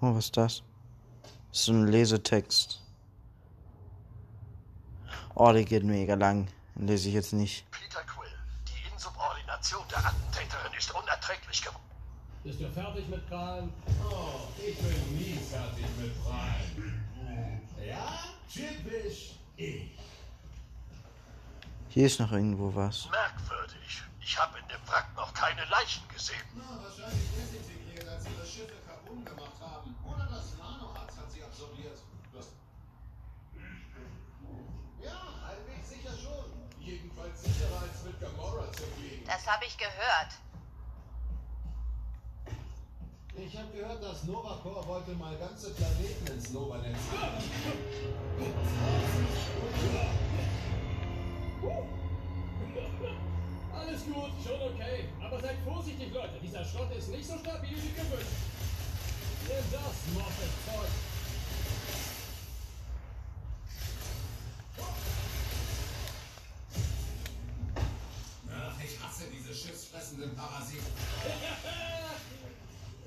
Oh, 0.00 0.14
was 0.14 0.26
ist 0.26 0.36
das? 0.36 0.62
Das 1.50 1.60
ist 1.60 1.68
ein 1.68 1.86
Lesetext. 1.86 2.82
Oh, 5.34 5.52
der 5.52 5.64
geht 5.64 5.84
mega 5.84 6.14
lang. 6.14 6.48
Den 6.74 6.86
lese 6.86 7.08
ich 7.08 7.14
jetzt 7.14 7.32
nicht. 7.32 7.64
Peter 7.70 8.02
Quill, 8.02 8.28
die 8.66 8.92
Insubordination 8.92 9.82
der 9.90 10.06
Attentäterin 10.06 10.72
ist 10.76 10.90
unerträglich 10.94 11.62
geworden. 11.62 11.82
Bist 12.44 12.60
du 12.60 12.70
fertig 12.70 13.08
mit 13.08 13.26
Prahlen? 13.28 13.72
Oh, 14.04 14.48
ich 14.58 14.78
bin 14.78 15.16
nie 15.16 15.38
fertig 15.50 15.86
mit 15.98 16.24
Prahlen. 16.24 16.96
Ja, 17.86 18.24
typisch 18.52 19.36
ich. 19.56 19.96
Hier 21.96 22.04
ist 22.04 22.20
noch 22.20 22.30
irgendwo 22.30 22.74
was. 22.74 23.08
Merkwürdig. 23.08 24.02
Ich 24.20 24.38
habe 24.38 24.58
in 24.58 24.68
dem 24.68 24.86
Wrack 24.86 25.08
noch 25.16 25.32
keine 25.32 25.64
Leichen 25.64 26.06
gesehen. 26.12 26.44
Na, 26.54 26.78
wahrscheinlich 26.84 27.24
desintegriert, 27.32 28.06
als 28.06 28.22
sie 28.22 28.32
ihre 28.36 28.44
Schiffe 28.44 28.76
kaputt 28.86 29.24
gemacht 29.24 29.58
haben. 29.62 29.96
Oder 30.04 30.28
das 30.30 30.58
Nanoharz 30.58 31.16
hat 31.16 31.32
sie 31.32 31.42
absorbiert. 31.42 31.96
Das 32.34 32.48
ja, 35.02 35.16
halbwegs 35.48 35.88
sicher 35.88 36.12
schon. 36.12 36.68
Jedenfalls 36.84 37.42
sicherer 37.42 37.80
als 37.80 38.04
mit 38.04 38.20
Gamora 38.20 38.70
zu 38.72 38.82
fliegen. 38.92 39.24
Das 39.24 39.46
habe 39.46 39.64
ich 39.64 39.78
gehört. 39.78 40.36
Ich 43.38 43.56
habe 43.56 43.72
gehört, 43.72 44.02
dass 44.02 44.24
Nova 44.24 44.60
Corps 44.62 44.86
wollte 44.86 45.12
mal 45.12 45.34
ganze 45.38 45.72
Planeten 45.72 46.26
ins 46.26 46.50
Nova-Netz. 46.50 47.00
Alles 53.74 54.04
gut, 54.04 54.30
schon 54.42 54.60
okay. 54.72 55.08
Aber 55.22 55.38
seid 55.40 55.56
vorsichtig, 55.64 56.12
Leute. 56.12 56.38
Dieser 56.42 56.64
Schrott 56.64 56.90
ist 56.96 57.08
nicht 57.08 57.26
so 57.26 57.36
stabil 57.38 57.76
wie 57.76 57.92
gewünscht. 57.92 58.36
Nimm 59.48 59.64
das, 59.72 59.96
Moffat 60.14 60.52
Zeug. 60.64 60.90
Ach, 68.52 68.76
ich 68.82 68.98
hasse 69.02 69.24
diese 69.32 69.54
schiffsfressenden 69.54 70.34
Parasiten. 70.34 70.86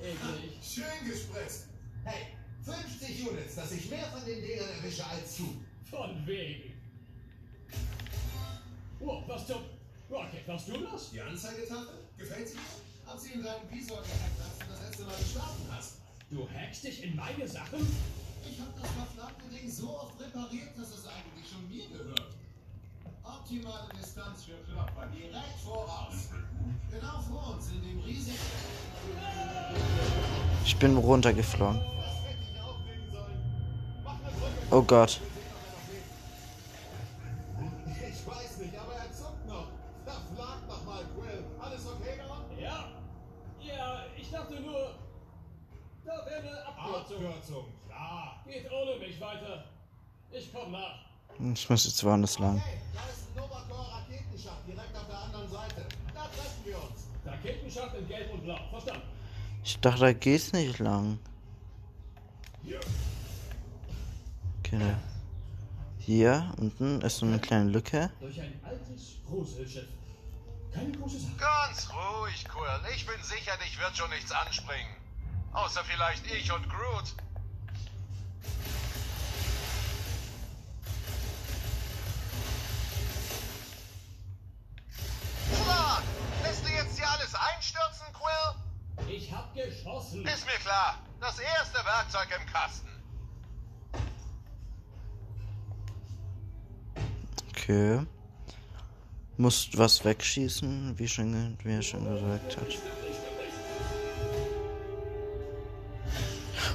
Eklig. 0.01 0.57
Schön 0.63 1.09
gespritzt. 1.09 1.67
Hey, 2.05 2.27
50 2.63 3.29
Units, 3.29 3.55
dass 3.55 3.71
ich 3.71 3.89
mehr 3.89 4.05
von 4.05 4.23
den 4.25 4.41
Dingern 4.41 4.69
erwische 4.69 5.05
als 5.05 5.37
du. 5.37 5.61
Von 5.89 6.25
wegen. 6.25 6.79
Oh, 9.01 9.23
was 9.27 9.47
zum... 9.47 9.61
Rocket, 10.09 10.47
warst 10.47 10.67
du 10.67 10.77
das? 10.77 11.11
Die 11.11 11.21
Anzeigetafel? 11.21 12.07
Gefällt 12.17 12.47
sie 12.47 12.55
dir? 12.55 12.61
Hab 13.05 13.17
sie 13.19 13.33
in 13.33 13.43
deinem 13.43 13.69
Visor 13.69 14.01
gehackt, 14.01 14.39
als 14.43 14.59
du 14.59 14.65
das 14.71 14.81
letzte 14.83 15.03
Mal 15.03 15.17
gestartet 15.17 15.65
hast. 15.71 15.97
Du 16.29 16.47
hackst 16.49 16.83
dich 16.83 17.03
in 17.03 17.15
meine 17.15 17.47
Sachen? 17.47 17.79
Ich 18.49 18.59
hab 18.59 18.75
das 18.81 18.91
verflaggte 18.91 19.49
Ding 19.49 19.69
so 19.69 19.89
oft 19.89 20.19
repariert, 20.19 20.77
dass 20.77 20.89
es 20.89 21.07
eigentlich 21.07 21.49
schon 21.49 21.67
mir 21.69 21.87
gehört. 21.89 22.35
Optimale 23.23 23.89
Distanz 23.97 24.45
für 24.45 24.57
Klopper, 24.63 25.07
direkt 25.07 25.59
voraus. 25.63 26.29
Genau 26.91 27.21
vor 27.21 27.55
uns, 27.55 27.71
in 27.71 27.81
dem 27.81 27.99
riesigen... 27.99 28.37
Ich 30.65 30.77
bin 30.77 30.97
runtergeflogen. 30.97 31.79
Das 31.79 32.23
hätte 32.23 32.43
ich 32.51 32.61
auflegen 32.61 33.11
sollen. 33.11 33.39
Mach 34.03 34.13
eine 34.13 34.31
Brücke. 34.31 34.75
Oh 34.75 34.81
Gott. 34.81 35.19
Ich 37.95 38.27
weiß 38.27 38.57
nicht, 38.59 38.77
aber 38.79 38.93
er 38.93 39.11
zuckt 39.11 39.47
noch. 39.47 39.67
Verflagt 40.05 40.67
noch 40.67 40.85
mal, 40.85 41.03
Quill. 41.15 41.43
Alles 41.59 41.85
okay 41.85 42.17
da? 42.17 42.61
Ja. 42.61 42.91
Ja, 43.61 44.05
ich 44.15 44.29
dachte 44.31 44.59
nur... 44.61 44.95
Da 46.05 46.25
wäre 46.25 46.39
eine 46.39 46.65
Abkürzung. 46.65 47.25
Abkürzung, 47.25 47.65
klar. 47.85 48.43
Geht 48.47 48.71
ohne 48.71 48.97
mich 48.97 49.21
weiter. 49.21 49.65
Ich 50.39 50.53
komm 50.53 50.71
nach. 50.71 50.99
Ich 51.53 51.69
muss 51.69 51.85
jetzt 51.85 52.03
woanders 52.03 52.39
lang. 52.39 52.57
Hey, 52.59 52.77
da 52.93 53.01
ist 53.01 53.27
ein 53.27 53.35
Novacor-Raketenschacht 53.35 54.67
direkt 54.67 54.95
auf 54.95 55.07
der 55.07 55.19
anderen 55.19 55.49
Seite. 55.49 55.85
Da 56.13 56.23
treffen 56.23 56.65
wir 56.65 56.77
uns. 56.77 57.07
Raketenschacht 57.25 57.95
in 57.95 58.07
Gelb 58.07 58.33
und 58.33 58.43
Blau. 58.43 58.57
Verstanden. 58.69 59.01
Ich 59.63 59.79
dachte, 59.79 59.99
da 59.99 60.13
geht's 60.13 60.53
nicht 60.53 60.79
lang. 60.79 61.19
Okay. 64.59 64.95
Hier 65.97 66.53
unten 66.57 67.01
ist 67.01 67.17
so 67.17 67.25
eine 67.25 67.39
kleine 67.39 67.69
Lücke. 67.69 68.09
Durch 68.19 68.39
ein 68.39 68.59
altes 68.63 69.17
Gruselschiff. 69.27 69.87
Keine 70.73 70.91
große 70.93 71.19
Sache. 71.19 71.33
Ganz 71.37 71.89
ruhig, 71.89 72.45
Quill. 72.45 72.95
Ich 72.95 73.05
bin 73.05 73.21
sicher, 73.23 73.57
dich 73.57 73.77
wird 73.77 73.97
schon 73.97 74.09
nichts 74.11 74.31
anspringen. 74.31 74.95
Außer 75.51 75.83
vielleicht 75.83 76.25
ich 76.31 76.51
und 76.51 76.63
Groot. 76.69 77.13
Einstürzen, 87.59 88.05
Quill? 88.13 89.13
Ich 89.15 89.31
hab 89.31 89.53
geschossen. 89.53 90.25
Ist 90.25 90.45
mir 90.45 90.59
klar. 90.63 90.99
Das 91.19 91.39
erste 91.39 91.77
Werkzeug 91.85 92.27
im 92.39 92.45
Kasten. 92.51 92.89
Okay. 97.49 98.05
Musst 99.37 99.77
was 99.77 100.03
wegschießen, 100.03 100.97
wie, 100.97 101.07
schon, 101.07 101.57
wie 101.63 101.73
er 101.73 101.81
schon 101.81 102.03
gesagt 102.05 102.57
hat. 102.57 102.67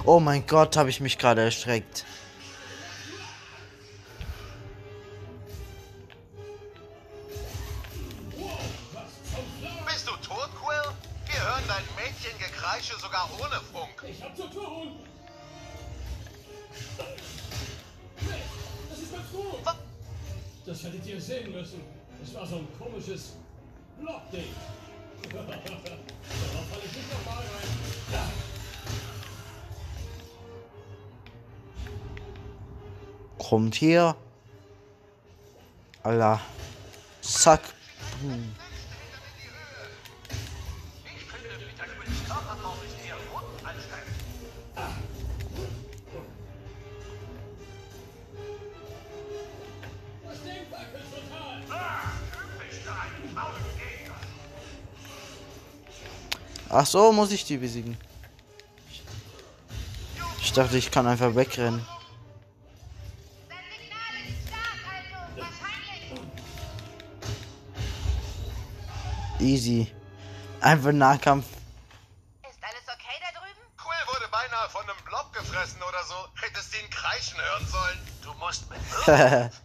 Oh 0.04 0.20
mein 0.20 0.46
Gott, 0.46 0.76
habe 0.76 0.90
ich 0.90 1.00
mich 1.00 1.18
gerade 1.18 1.42
erschreckt. 1.42 2.04
Mädchengekreische 12.64 12.98
sogar 12.98 13.29
ohne 13.35 13.61
Funk. 13.72 14.05
Ich 14.09 14.22
hab 14.22 14.37
zu 14.37 14.48
tun. 14.48 14.96
Das 18.90 18.98
ist 18.98 19.12
mein 19.12 19.31
Truhe. 19.31 19.59
Das 20.64 20.83
hättet 20.83 21.07
ihr 21.07 21.20
sehen 21.20 21.53
müssen. 21.53 21.83
Es 22.22 22.35
war 22.35 22.46
so 22.46 22.57
ein 22.57 22.68
komisches 22.79 23.37
Blockding. 24.00 24.55
Darauf 25.22 25.44
falle 25.44 26.83
ich 26.85 26.96
nicht 26.96 27.12
nochmal 27.12 27.42
rein. 27.42 28.33
Kommt 33.38 33.74
hier. 33.74 34.16
Allah. 36.03 36.40
Zack. 37.20 37.61
Boom. 38.22 38.63
Ach 56.76 56.84
so, 56.84 57.12
muss 57.12 57.30
ich 57.30 57.44
die 57.44 57.56
besiegen. 57.56 57.96
Ich 60.40 60.52
dachte, 60.52 60.76
ich 60.76 60.90
kann 60.90 61.06
einfach 61.06 61.32
wegrennen. 61.32 61.87
Easy. 69.38 69.92
Einfach 70.60 70.90
Nahkampf. 70.90 71.46
Ist 72.42 72.58
alles 72.60 72.82
okay 72.88 73.18
da 73.20 73.38
drüben? 73.38 73.60
Quill 73.76 74.06
wurde 74.12 74.28
beinahe 74.32 74.68
von 74.68 74.82
einem 74.82 74.98
Blob 75.04 75.32
gefressen 75.32 75.80
oder 75.80 76.02
so. 76.02 76.14
Hättest 76.42 76.74
ihn 76.74 76.90
kreischen 76.90 77.38
hören 77.40 77.66
sollen. 77.68 77.98
Du 78.20 78.32
musst 78.34 78.68
mit 78.68 78.80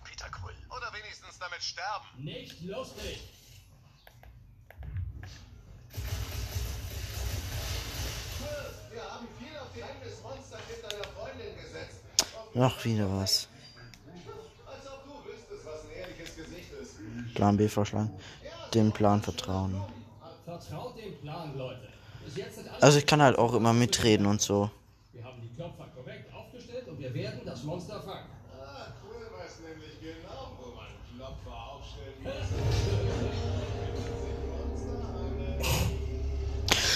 Noch 12.59 12.83
wieder 12.83 13.09
was. 13.09 13.47
Plan 17.33 17.55
B 17.55 17.69
vorschlagen. 17.69 18.11
Dem 18.73 18.91
Plan 18.91 19.21
vertrauen. 19.21 19.81
Vertraut 20.43 20.97
dem 20.97 21.17
Plan, 21.21 21.57
Leute. 21.57 21.87
Also 22.81 22.97
ich 22.97 23.05
kann 23.05 23.21
halt 23.21 23.37
auch 23.37 23.53
immer 23.53 23.71
mitreden 23.71 24.25
und 24.25 24.41
so. 24.41 24.69
Wir 25.13 25.23
haben 25.23 25.41
die 25.41 25.55
Klopfer 25.55 25.85
korrekt 25.95 26.33
aufgestellt 26.35 26.85
und 26.89 26.99
wir 26.99 27.13
werden 27.13 27.39
das 27.45 27.63
Monster 27.63 28.01
fangen. 28.01 28.27
Ah, 28.51 28.87
Quill 28.99 29.27
weiß 29.39 29.61
nämlich 29.61 29.97
genau, 30.01 30.51
wo 30.59 30.75
man 30.75 30.87
Klopfer 31.15 31.55
aufstellen 31.71 32.21
muss. 32.23 32.33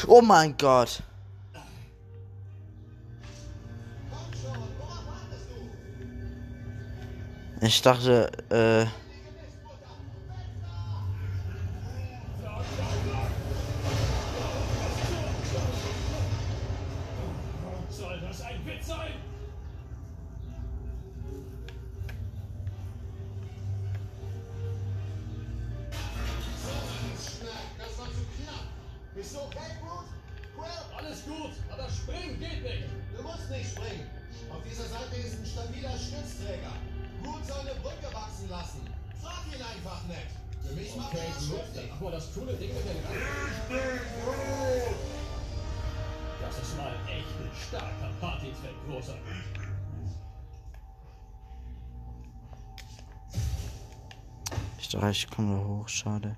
Oh 0.09 0.21
mein 0.21 0.57
Gott. 0.57 1.01
Du? 7.63 7.67
Ich 7.67 7.81
dachte, 7.81 8.29
Ich 54.93 54.99
dachte, 54.99 55.11
ich 55.11 55.27
komme 55.27 55.55
da 55.55 55.63
hoch, 55.65 55.87
schade. 55.87 56.35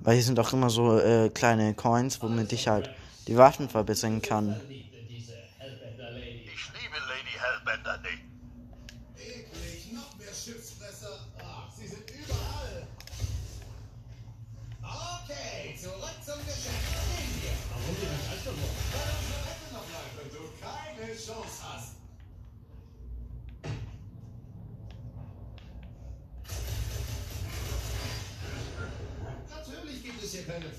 Weil 0.00 0.14
hier 0.14 0.24
sind 0.24 0.40
auch 0.40 0.52
immer 0.52 0.70
so 0.70 0.98
äh, 0.98 1.28
kleine 1.28 1.72
Coins, 1.72 2.20
womit 2.20 2.52
ich 2.52 2.66
halt 2.66 2.90
die 3.28 3.36
Waffen 3.36 3.68
verbessern 3.68 4.20
kann. 4.20 4.60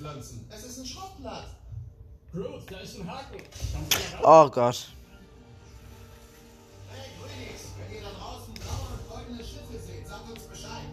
Pflanzen. 0.04 0.46
Es 0.52 0.64
ist 0.66 0.80
ein 0.80 0.86
Schrottblatt. 0.86 1.48
Groot, 2.34 2.70
da 2.70 2.80
ist 2.80 3.00
ein 3.00 3.10
Haken. 3.10 3.42
Oh 4.22 4.50
Gott. 4.50 4.90
Hey, 6.92 7.10
Grünis, 7.18 7.72
wenn 7.78 7.96
ihr 7.96 8.02
da 8.02 8.10
draußen 8.20 8.54
blaue 8.54 8.88
und 9.00 9.10
goldene 9.10 9.44
Schiffe 9.44 9.80
seht, 9.80 10.06
sagt 10.06 10.30
uns 10.30 10.44
Bescheid. 10.44 10.84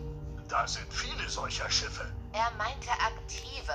Da 0.49 0.67
sind 0.69 0.93
viele 0.93 1.29
solcher 1.29 1.69
Schiffe. 1.69 2.07
Er 2.33 2.51
meinte 2.57 2.91
aktive. 2.91 3.75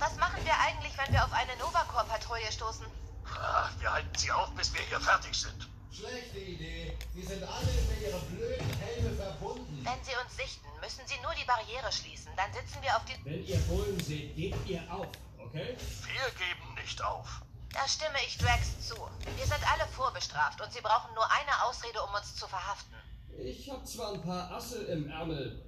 Was 0.00 0.16
machen 0.16 0.44
wir 0.44 0.54
eigentlich, 0.66 0.92
wenn 0.98 1.12
wir 1.12 1.24
auf 1.24 1.32
eine 1.32 1.56
Novacore-Patrouille 1.58 2.50
stoßen? 2.50 2.86
Ah, 3.26 3.68
Wir 3.78 3.92
halten 3.92 4.10
sie 4.18 4.32
auf, 4.32 4.50
bis 4.56 4.74
wir 4.74 4.80
hier 4.80 4.98
fertig 4.98 5.34
sind. 5.34 5.68
Schlechte 5.92 6.38
Idee. 6.38 6.96
Die 7.14 7.22
sind 7.22 7.42
alle 7.42 7.66
über 7.66 8.06
ihre 8.06 8.20
blöden 8.30 8.70
Helme 8.78 9.16
verbunden. 9.16 9.84
Wenn 9.84 10.04
sie 10.04 10.12
uns 10.22 10.36
sichten, 10.36 10.68
müssen 10.80 11.02
sie 11.06 11.20
nur 11.22 11.32
die 11.34 11.44
Barriere 11.44 11.90
schließen. 11.90 12.30
Dann 12.36 12.52
sitzen 12.52 12.80
wir 12.82 12.96
auf 12.96 13.04
die... 13.04 13.16
Wenn 13.24 13.44
ihr 13.44 13.58
Bullen 13.68 13.98
seht, 14.00 14.36
gebt 14.36 14.68
ihr 14.68 14.82
auf, 14.90 15.08
okay? 15.38 15.76
Wir 15.76 16.30
geben 16.38 16.74
nicht 16.80 17.02
auf. 17.02 17.42
Da 17.72 17.86
stimme 17.86 18.18
ich 18.26 18.38
Drax 18.38 18.88
zu. 18.88 18.94
Wir 18.94 19.46
sind 19.46 19.62
alle 19.72 19.86
vorbestraft 19.90 20.60
und 20.60 20.72
sie 20.72 20.80
brauchen 20.80 21.14
nur 21.14 21.24
eine 21.24 21.64
Ausrede, 21.64 22.02
um 22.02 22.14
uns 22.14 22.34
zu 22.34 22.46
verhaften. 22.46 22.94
Ich 23.38 23.70
hab 23.70 23.86
zwar 23.86 24.14
ein 24.14 24.22
paar 24.22 24.50
Asse 24.50 24.84
im 24.84 25.08
Ärmel. 25.08 25.62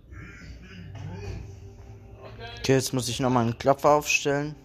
Okay. 2.24 2.58
Okay, 2.58 2.74
jetzt 2.74 2.92
muss 2.92 3.08
ich 3.08 3.20
nochmal 3.20 3.44
einen 3.44 3.58
Klopfer 3.58 3.90
aufstellen. 3.90 4.56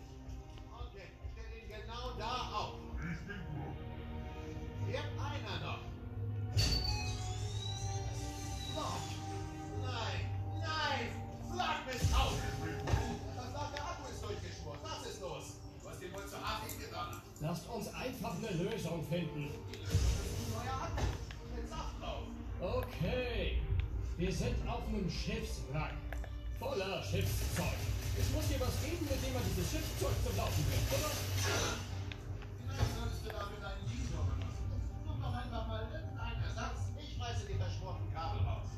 Wir 24.18 24.34
sind 24.34 24.56
auf 24.68 24.82
einem 24.88 25.08
Schiffswrack. 25.12 25.94
Voller 26.58 27.04
Schiffszeug. 27.04 27.78
Es 28.18 28.34
muss 28.34 28.50
hier 28.50 28.60
was 28.60 28.74
geben, 28.82 29.06
mit 29.06 29.22
dem 29.22 29.32
man 29.32 29.44
dieses 29.46 29.70
Schiffszeug 29.70 30.18
zum 30.26 30.36
Laufen 30.36 30.66
bringt, 30.66 30.90
oder? 30.90 31.14
Vielleicht 32.66 32.98
solltest 32.98 33.22
du 33.22 33.30
dafür 33.30 33.62
deinen 33.62 33.86
Visor 33.86 34.26
benutzen. 34.26 34.66
Such 35.06 35.22
doch 35.22 35.36
einfach 35.38 35.68
mal 35.70 35.86
irgendeinen 35.94 36.42
Ersatz. 36.50 36.90
Ich 36.98 37.14
reiße 37.22 37.46
die 37.46 37.62
verschworenen 37.62 38.10
Kabel 38.10 38.42
raus. 38.42 38.70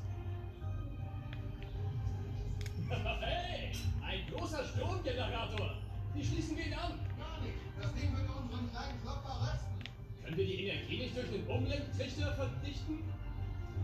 hey, 3.23 3.71
ein 4.03 4.21
großer 4.35 4.65
Stromgenerator. 4.67 5.71
Die 6.19 6.25
schließen 6.25 6.57
wir 6.57 6.65
ihn 6.67 6.73
an. 6.73 6.99
Gar 7.15 7.39
nicht. 7.39 7.63
Das 7.79 7.93
Ding 7.95 8.11
würde 8.11 8.27
unseren 8.27 8.67
kleinen 8.75 8.99
Klopfer 8.99 9.39
rösten. 9.39 9.71
Können 10.19 10.35
wir 10.35 10.45
die 10.45 10.67
Energie 10.67 10.97
nicht 10.99 11.15
durch 11.15 11.31
den 11.31 11.47
Umlenktrichter 11.47 12.35
verdichten? 12.35 13.07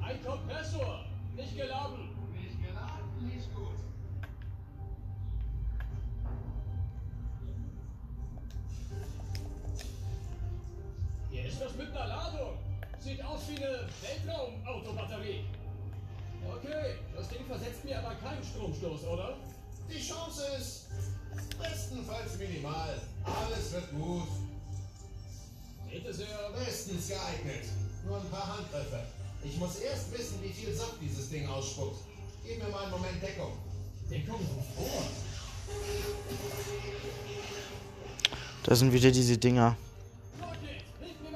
Ein 0.04 0.20
Kompressor. 0.20 1.15
Nicht 1.36 1.58
geladen. 1.58 2.10
Nicht 2.34 2.64
geladen, 2.64 3.28
nicht 3.28 3.54
gut. 3.54 3.76
Hier 11.30 11.46
ist 11.46 11.60
was 11.60 11.76
mit 11.76 11.90
einer 11.92 12.08
Ladung. 12.08 12.58
Sieht 13.00 13.24
aus 13.24 13.42
wie 13.50 13.58
eine 13.58 13.88
Weltraumautobatterie. 14.02 15.46
Okay, 16.48 16.96
das 17.16 17.28
Ding 17.28 17.46
versetzt 17.48 17.84
mir 17.84 18.00
aber 18.00 18.16
keinen 18.16 18.44
Stromstoß, 18.44 19.04
oder? 19.06 19.36
Die 19.90 20.00
Chance 20.00 20.42
ist 20.58 20.88
bestenfalls 21.60 22.38
minimal. 22.38 23.02
Alles 23.24 23.74
wird 23.74 23.92
gut. 23.92 24.28
Bitte 25.92 26.14
sehr. 26.14 26.50
Bestens 26.56 27.10
geeignet. 27.10 27.66
Nur 28.06 28.22
ein 28.22 28.30
paar 28.30 28.58
Handgriffe. 28.58 29.02
Ich 29.48 29.58
muss 29.58 29.76
erst 29.78 30.12
wissen, 30.12 30.42
wie 30.42 30.52
viel 30.52 30.74
Saft 30.74 30.96
dieses 31.00 31.30
Ding 31.30 31.48
ausspuckt. 31.48 32.00
Gib 32.46 32.64
mir 32.64 32.70
mal 32.70 32.84
einen 32.84 32.92
Moment 32.92 33.22
Deckung. 33.22 33.54
Deckung 34.10 34.40
wovor? 34.40 35.04
Da 38.64 38.76
sind 38.76 38.92
wieder 38.92 39.12
diese 39.12 39.38
Dinger. 39.38 39.78
Rocket, 40.42 40.82
hilf 41.00 41.22
mir 41.22 41.32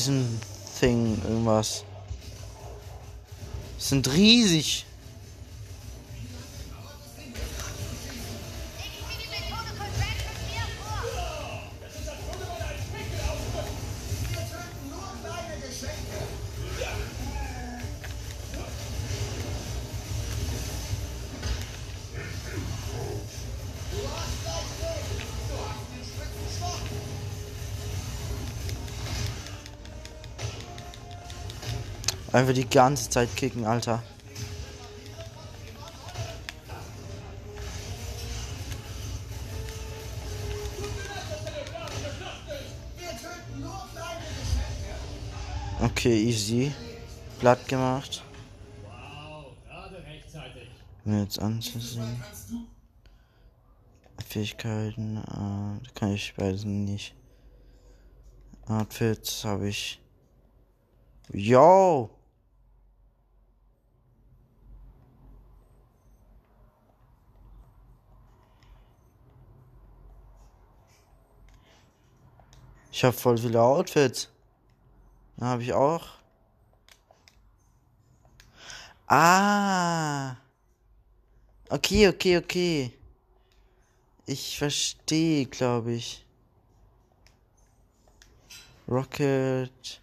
Riesen-Thing, 0.00 1.20
irgendwas. 1.24 1.84
Sind 3.76 4.10
riesig. 4.14 4.86
Einfach 32.40 32.54
die 32.54 32.70
ganze 32.70 33.10
Zeit 33.10 33.36
kicken, 33.36 33.66
Alter. 33.66 34.02
Okay, 45.82 46.28
easy. 46.28 46.72
Blatt 47.40 47.68
gemacht. 47.68 48.24
Mir 51.04 51.24
jetzt 51.24 51.38
anzusehen. 51.40 52.24
Fähigkeiten, 54.26 55.18
äh, 55.18 55.90
kann 55.94 56.14
ich 56.14 56.32
beides 56.38 56.64
nicht. 56.64 57.14
Outfits 58.66 59.44
habe 59.44 59.68
ich. 59.68 60.00
Yo! 61.34 62.08
Ich 73.00 73.04
habe 73.04 73.16
voll 73.16 73.38
viele 73.38 73.62
Outfits. 73.62 74.28
Da 75.38 75.46
habe 75.46 75.62
ich 75.62 75.72
auch. 75.72 76.06
Ah. 79.06 80.36
Okay, 81.70 82.08
okay, 82.08 82.36
okay. 82.36 82.92
Ich 84.26 84.58
verstehe, 84.58 85.46
glaube 85.46 85.92
ich. 85.92 86.26
Rocket. 88.86 90.02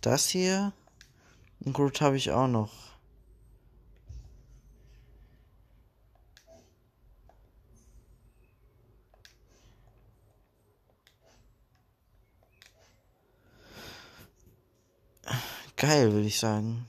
Das 0.00 0.28
hier. 0.28 0.72
Und 1.64 1.72
Groot 1.72 2.00
habe 2.00 2.16
ich 2.16 2.30
auch 2.30 2.46
noch. 2.46 2.85
Geil, 15.76 16.10
würde 16.10 16.26
ich 16.26 16.38
sagen. 16.38 16.86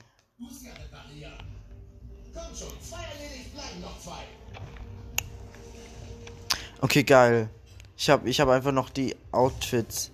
Okay, 6.80 7.02
geil. 7.02 7.50
Ich 7.96 8.08
habe 8.08 8.28
ich 8.30 8.40
hab 8.40 8.48
einfach 8.48 8.72
noch 8.72 8.88
die 8.88 9.14
Outfits. 9.32 10.12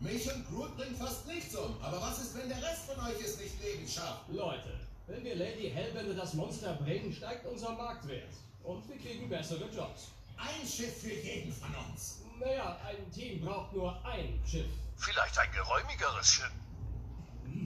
Mich 0.00 0.34
und 0.34 0.48
Groot 0.48 0.76
bringt 0.78 0.96
fast 0.96 1.26
nichts 1.26 1.54
um. 1.54 1.76
Aber 1.82 2.00
was 2.00 2.22
ist, 2.22 2.34
wenn 2.34 2.48
der 2.48 2.56
Rest 2.56 2.86
von 2.86 3.04
euch 3.04 3.20
es 3.22 3.38
nicht 3.38 3.62
lebend 3.62 3.90
schafft? 3.90 4.28
Leute, 4.30 4.80
wenn 5.06 5.22
wir 5.22 5.36
Lady 5.36 5.70
Hellbände 5.70 6.14
das 6.14 6.32
Monster 6.32 6.74
bringen, 6.82 7.12
steigt 7.12 7.44
unser 7.46 7.72
Marktwert. 7.72 8.30
Und 8.70 8.88
wir 8.88 8.98
kriegen 8.98 9.28
bessere 9.28 9.64
Jobs. 9.64 10.12
Ein 10.36 10.64
Schiff 10.64 11.00
für 11.00 11.12
jeden 11.12 11.52
von 11.52 11.74
uns. 11.74 12.20
Naja, 12.38 12.78
ein 12.86 13.10
Team 13.10 13.40
braucht 13.40 13.72
nur 13.74 13.92
ein 14.06 14.40
Schiff. 14.46 14.70
Vielleicht 14.96 15.36
ein 15.40 15.48
geräumigeres 15.52 16.26
Schiff. 16.26 16.52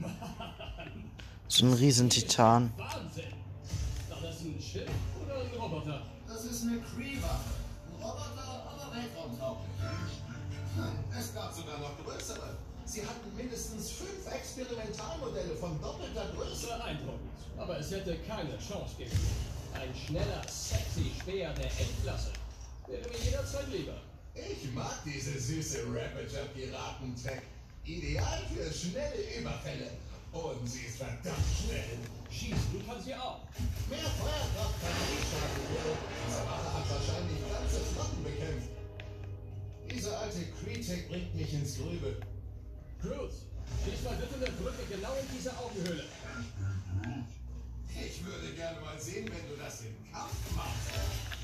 So 1.47 1.67
ein 1.67 1.73
Riesentitan. 1.73 2.73
Wahnsinn! 2.75 3.31
War 4.09 4.19
das 4.19 4.41
ein 4.41 4.59
Schiff 4.59 4.89
oder 5.23 5.41
ein 5.41 5.53
Roboter? 5.61 6.01
Das 6.27 6.43
ist 6.43 6.63
eine 6.63 6.81
Cree-Waffe. 6.81 7.53
Ein 7.85 8.03
Roboter, 8.03 8.65
aber 8.65 8.95
weltraumtauglich. 8.95 9.69
Es 11.15 11.35
gab 11.35 11.53
sogar 11.53 11.77
noch 11.77 12.03
größere. 12.03 12.57
Sie 12.85 13.05
hatten 13.05 13.35
mindestens 13.37 13.91
fünf 13.91 14.25
Experimentalmodelle 14.33 15.55
von 15.55 15.79
doppelter 15.79 16.25
Größe. 16.35 16.65
Beeindruckend. 16.65 17.29
Aber 17.59 17.77
es 17.77 17.91
hätte 17.91 18.17
keine 18.27 18.57
Chance 18.57 18.95
gegen 18.97 19.11
mich. 19.11 19.55
Ein 19.75 19.93
schneller, 19.93 20.41
sexy 20.47 21.11
Speer 21.19 21.53
der 21.53 21.65
Endklasse. 21.65 22.31
Wäre 22.87 23.09
mir 23.09 23.17
jederzeit 23.23 23.67
lieber. 23.71 24.01
Ich 24.33 24.71
mag 24.73 25.03
diese 25.05 25.37
süße 25.39 25.83
Ravager-Piratentech. 25.87 27.41
Ideal 27.83 28.41
für 28.53 28.73
schnelle 28.73 29.39
Überfälle. 29.39 29.91
Und 30.31 30.67
sie 30.67 30.85
ist 30.87 30.97
verdammt 30.97 31.47
schnell. 31.59 31.99
Schießen 32.29 32.85
kann 32.87 33.03
sie 33.03 33.15
auch. 33.15 33.41
Mehr 33.89 34.09
Feuerkraft 34.19 34.75
kann 34.81 34.95
nie 35.11 35.23
schaden. 35.27 35.63
Waffe 36.47 36.73
hat 36.73 36.89
wahrscheinlich 36.89 37.39
ganze 37.51 37.79
Flotten 37.93 38.23
bekämpft. 38.23 38.69
Diese 39.91 40.17
alte 40.17 40.39
Cree-Tech 40.59 41.07
bringt 41.09 41.35
mich 41.35 41.53
ins 41.53 41.77
Grübel. 41.77 42.19
Cruz, 43.01 43.45
schieß 43.83 44.03
mal 44.03 44.15
bitte 44.15 44.35
eine 44.35 44.51
Brücke 44.57 44.83
genau 44.89 45.13
in 45.19 45.27
diese 45.37 45.51
Augenhöhle. 45.57 46.05
Gerne 48.55 48.79
mal 48.79 48.97
sehen, 48.97 49.25
wenn 49.25 49.49
du 49.49 49.61
das 49.61 49.81
im 49.81 50.13
Kampf 50.13 50.55
machst. 50.55 51.34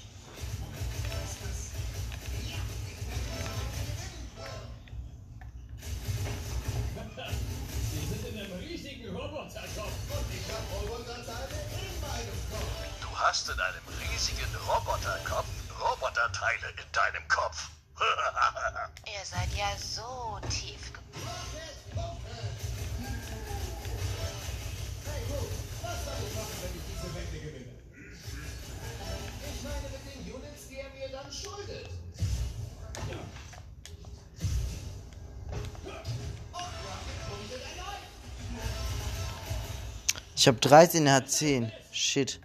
Ich 40.41 40.47
habe 40.47 40.57
13, 40.57 41.05
er 41.05 41.13
hat 41.13 41.29
10. 41.29 41.71
Shit. 41.91 42.41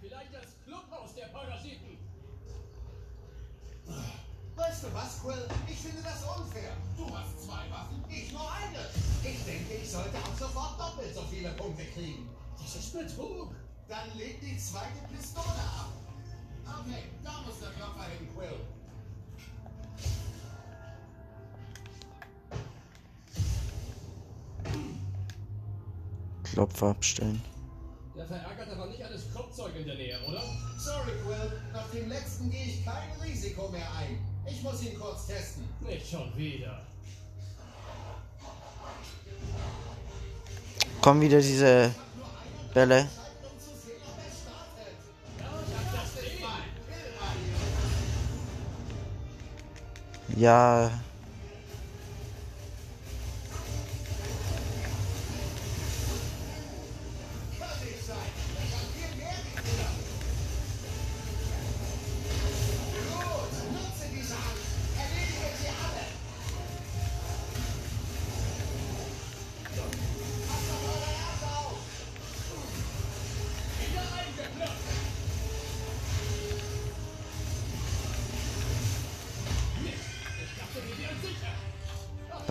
Weißt 4.55 4.83
du 4.85 4.93
was, 4.93 5.23
Quill? 5.23 5.49
Ich 5.67 5.79
finde 5.79 6.03
das 6.03 6.23
unfair. 6.25 6.77
Du 6.95 7.07
hast 7.17 7.43
zwei 7.43 7.71
Waffen, 7.71 8.05
ich 8.11 8.33
nur 8.33 8.53
eine. 8.53 8.81
Ich 9.25 9.43
denke, 9.47 9.77
ich 9.83 9.91
sollte 9.91 10.15
ab 10.19 10.31
sofort 10.39 10.79
doppelt 10.79 11.15
so 11.15 11.23
viele 11.23 11.49
Punkte 11.53 11.85
kriegen. 11.87 12.29
Das 12.59 12.77
ist 12.77 12.93
Betrug. 12.93 13.55
Dann 13.89 14.15
leg 14.19 14.43
die 14.43 14.59
zweite 14.59 15.01
Pistole 15.11 15.47
ab. 15.47 15.91
Okay, 16.67 17.05
da 17.25 17.41
muss 17.47 17.61
der 17.61 17.71
Klopfer 17.71 18.05
hin, 18.11 18.29
Quill. 18.35 18.61
Klopfer 26.43 26.89
abstellen. 26.89 27.43
Kurz 35.57 35.89
testen. 35.89 35.89
Nicht 35.89 36.11
schon 36.11 36.37
wieder. 36.37 36.81
Kommen 41.01 41.21
wieder 41.21 41.41
diese 41.41 41.95
Bälle. 42.75 43.09
Um 50.37 51.06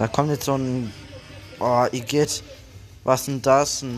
Da 0.05 0.11
kommt 0.11 0.29
jetzt 0.29 0.45
so 0.45 0.55
ein. 0.55 0.93
Oh, 1.59 1.87
Igitt. 1.91 2.43
Was 3.03 3.25
denn 3.25 3.41
das 3.41 3.81
ab. 3.81 3.89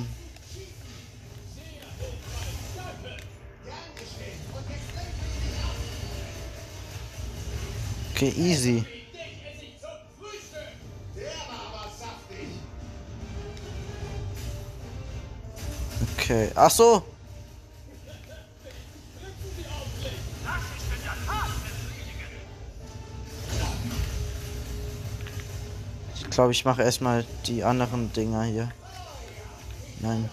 Okay, 8.15 8.33
easy. 8.37 8.85
Okay. 16.17 16.51
Ach 16.55 16.71
so. 16.71 17.03
Glaube, 26.37 26.51
ich 26.51 26.65
mache 26.65 26.83
erstmal 26.83 27.25
die 27.47 27.63
anderen 27.63 28.13
Dinger 28.13 28.43
hier. 28.43 28.69
Nein. 30.01 30.29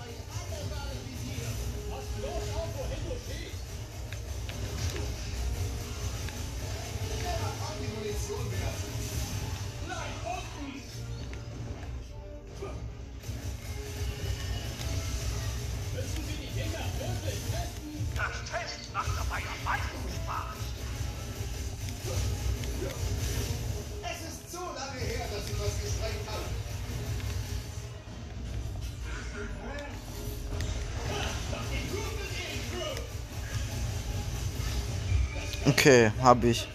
Okay, 36.25 36.31
hab 36.31 36.45
ich. 36.45 36.66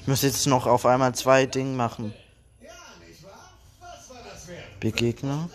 Ich 0.00 0.08
muss 0.08 0.22
jetzt 0.22 0.46
noch 0.46 0.66
auf 0.66 0.86
einmal 0.86 1.14
zwei 1.14 1.44
Dinge 1.44 1.76
machen. 1.76 2.14
Begegner. 4.80 5.50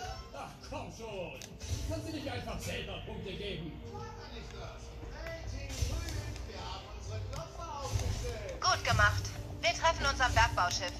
Gut 8.60 8.84
gemacht. 8.84 9.22
Wir 9.60 9.70
treffen 9.70 10.06
uns 10.10 10.20
am 10.20 10.32
Bergbauschiff. 10.32 10.92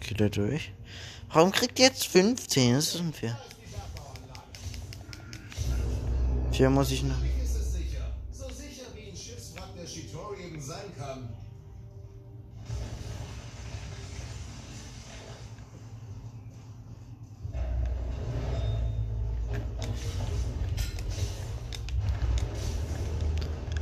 Geht 0.00 0.20
er 0.20 0.28
durch? 0.28 0.72
Warum 1.32 1.52
kriegt 1.52 1.78
ihr 1.78 1.86
jetzt 1.86 2.08
15? 2.08 2.74
Das 2.74 2.88
ist 2.88 3.00
unfair. 3.00 3.38
Vier 6.52 6.68
muss 6.68 6.90
ich 6.90 7.02
noch. 7.02 7.14
So 8.30 8.44
sicher 8.50 8.84
wie 8.94 9.10
ein 9.10 9.16
Schiffswrack 9.16 9.74
der 9.74 9.86
Shitori 9.86 10.48
eben 10.48 10.60
sein 10.60 10.84
kann. 10.98 11.30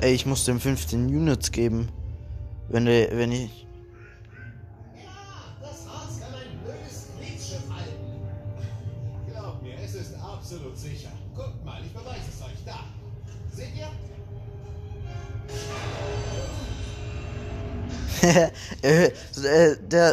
Ey, 0.00 0.14
ich 0.14 0.24
muss 0.24 0.44
dem 0.44 0.60
15 0.60 1.06
Units 1.06 1.50
geben. 1.50 1.88
Wenn, 2.68 2.84
der, 2.86 3.16
wenn 3.16 3.32
ich. 3.32 3.66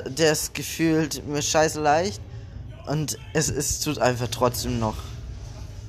Der, 0.02 0.32
ist 0.32 0.54
gefühlt 0.54 1.26
mir 1.28 1.42
scheiße 1.42 1.82
leicht. 1.82 2.22
Und 2.88 3.18
es, 3.34 3.50
es 3.50 3.80
tut 3.80 4.00
einfach 4.00 4.28
trotzdem 4.30 4.80
noch. 4.80 4.98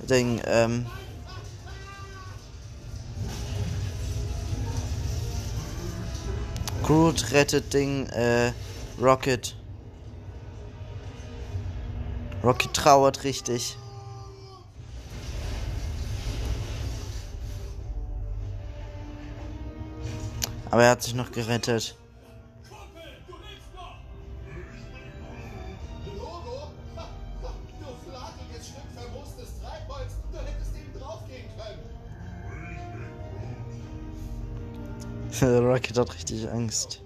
Ding, 0.09 0.41
ähm. 0.47 0.87
Groot 6.83 7.33
rettet 7.33 7.73
Ding, 7.75 8.07
äh, 8.07 8.53
Rocket. 9.01 9.55
Rocket 12.43 12.73
trauert 12.73 13.25
richtig. 13.25 13.77
Aber 20.71 20.85
er 20.85 20.91
hat 20.91 21.03
sich 21.03 21.15
noch 21.15 21.33
gerettet. 21.33 21.97
Rocket 35.99 36.11
hat 36.11 36.14
richtig 36.14 36.49
Angst. 36.49 37.01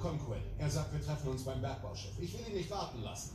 Komm, 0.00 0.18
Quinn. 0.24 0.42
Er 0.58 0.70
sagt, 0.70 0.92
wir 0.92 1.04
treffen 1.04 1.28
uns 1.28 1.44
beim 1.44 1.60
Bergbauschiff. 1.60 2.12
Ich 2.18 2.32
will 2.32 2.48
ihn 2.48 2.54
nicht 2.54 2.70
warten 2.70 3.02
lassen. 3.02 3.32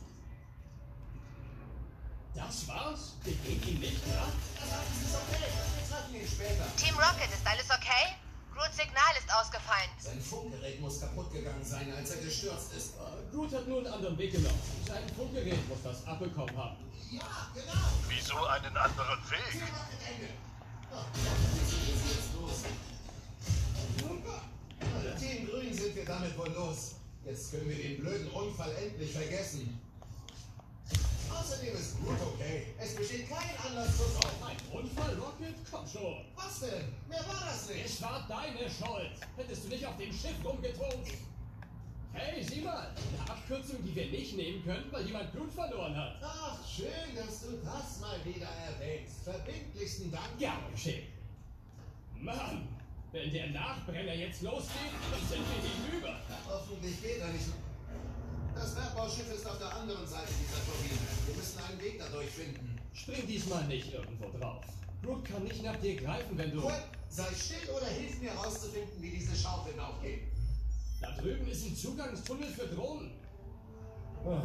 Das 2.34 2.66
war's? 2.66 3.14
Wir 3.22 3.34
gehen 3.34 3.62
ihm 3.68 3.80
nicht 3.80 4.06
nach? 4.08 4.32
Er 4.60 4.66
sagt, 4.66 4.86
es 4.90 5.08
ist 5.08 5.14
okay. 5.14 5.46
Wir 5.76 5.88
treffen 5.88 6.14
ihn 6.16 6.26
später. 6.26 6.76
Team 6.76 6.94
Rocket, 6.96 7.30
ist 7.32 7.46
alles 7.46 7.70
okay? 7.70 8.16
Groots 8.54 8.76
Signal 8.76 9.14
ist 9.16 9.32
ausgefallen. 9.32 9.90
Sein 9.98 10.20
Funkgerät 10.20 10.80
muss 10.80 11.00
kaputt 11.00 11.32
gegangen 11.32 11.64
sein, 11.64 11.92
als 11.94 12.10
er 12.10 12.22
gestürzt 12.22 12.72
ist. 12.74 12.94
Äh, 12.94 13.34
Groot 13.34 13.54
hat 13.54 13.68
nur 13.68 13.78
einen 13.78 13.86
anderen 13.86 14.18
Weg 14.18 14.32
genommen. 14.32 14.58
Sein 14.86 15.08
Funkgerät 15.16 15.68
muss 15.68 15.78
das 15.84 16.06
abbekommen 16.06 16.56
haben. 16.56 16.76
Ja, 17.10 17.48
genau. 17.54 17.86
Wieso 18.08 18.44
einen 18.46 18.76
anderen 18.76 19.30
Weg? 19.30 19.62
Team 25.18 25.46
Grün 25.48 25.72
sind 25.72 25.96
wir 25.96 26.04
damit 26.04 26.36
wohl 26.36 26.50
los. 26.50 26.96
Jetzt 27.24 27.52
können 27.52 27.68
wir 27.68 27.76
den 27.76 28.00
blöden 28.00 28.28
Unfall 28.30 28.72
endlich 28.76 29.12
vergessen. 29.12 29.80
Außerdem 31.30 31.74
ist 31.74 31.96
Groot 31.98 32.20
okay. 32.20 32.74
Es 32.78 32.94
besteht 32.94 33.28
kein 33.28 33.56
Anlass 33.66 33.96
zur 33.96 34.08
Sorge. 34.08 34.28
Ein 34.44 34.56
Unfall, 34.78 35.14
Rocket? 35.14 35.54
Komm 35.70 35.86
schon. 35.86 36.24
Was 36.34 36.60
denn? 36.60 36.92
Mehr 37.08 37.24
war 37.26 37.42
das 37.46 37.68
nicht. 37.68 37.86
Es 37.86 38.02
war 38.02 38.26
deine 38.28 38.68
Schuld. 38.68 39.12
Hättest 39.36 39.64
du 39.64 39.68
nicht 39.68 39.86
auf 39.86 39.96
dem 39.96 40.12
Schiff 40.12 40.34
rumgetobt. 40.44 41.08
Hey, 42.12 42.42
sieh 42.42 42.60
mal. 42.60 42.88
Eine 42.94 43.30
Abkürzung, 43.30 43.82
die 43.84 43.94
wir 43.94 44.06
nicht 44.06 44.36
nehmen 44.36 44.62
können, 44.64 44.84
weil 44.90 45.06
jemand 45.06 45.32
Blut 45.32 45.50
verloren 45.50 45.96
hat. 45.96 46.16
Ach, 46.22 46.58
schön, 46.68 47.16
dass 47.16 47.40
du 47.40 47.52
das 47.64 48.00
mal 48.00 48.18
wieder 48.24 48.48
erwähnst. 48.48 49.24
Verbindlichsten 49.24 50.10
Dank. 50.10 50.38
Gern 50.38 50.60
geschehen. 50.72 51.06
Mann, 52.18 52.68
wenn 53.12 53.32
der 53.32 53.48
Nachbrenner 53.50 54.14
jetzt 54.14 54.42
losgeht, 54.42 54.92
dann 55.10 55.28
sind 55.28 55.40
wir 55.40 55.90
hinüber. 55.90 56.20
Hoffentlich 56.46 57.02
geht 57.02 57.18
er 57.18 57.28
nicht. 57.28 57.46
Das 58.54 58.74
Bergbauschiff 58.74 59.32
ist 59.34 59.46
auf 59.46 59.58
der 59.58 59.74
anderen 59.74 60.06
Seite 60.06 60.28
dieser 60.38 60.62
Turbine. 60.66 61.00
Wir 61.26 61.34
müssen 61.34 61.58
einen 61.64 61.80
Weg 61.80 61.98
dadurch 61.98 62.28
finden. 62.28 62.78
Spring 62.92 63.26
diesmal 63.26 63.64
nicht 63.64 63.92
irgendwo 63.92 64.28
drauf. 64.38 64.64
Groot 65.02 65.24
kann 65.24 65.42
nicht 65.44 65.62
nach 65.62 65.76
dir 65.76 65.96
greifen, 65.96 66.36
wenn 66.36 66.52
du... 66.52 66.62
Cool. 66.62 66.72
Sei 67.08 67.26
still 67.34 67.68
oder 67.76 67.86
hilf 67.86 68.20
mir 68.20 68.30
herauszufinden, 68.30 69.02
wie 69.02 69.10
diese 69.10 69.36
Schaufeln 69.36 69.78
aufgehen. 69.80 70.20
Da 71.02 71.10
drüben 71.20 71.46
ist 71.48 71.66
ein 71.66 71.76
Zugangstunnel 71.76 72.48
für 72.48 72.66
Drohnen. 72.68 73.12
Ah, 74.24 74.42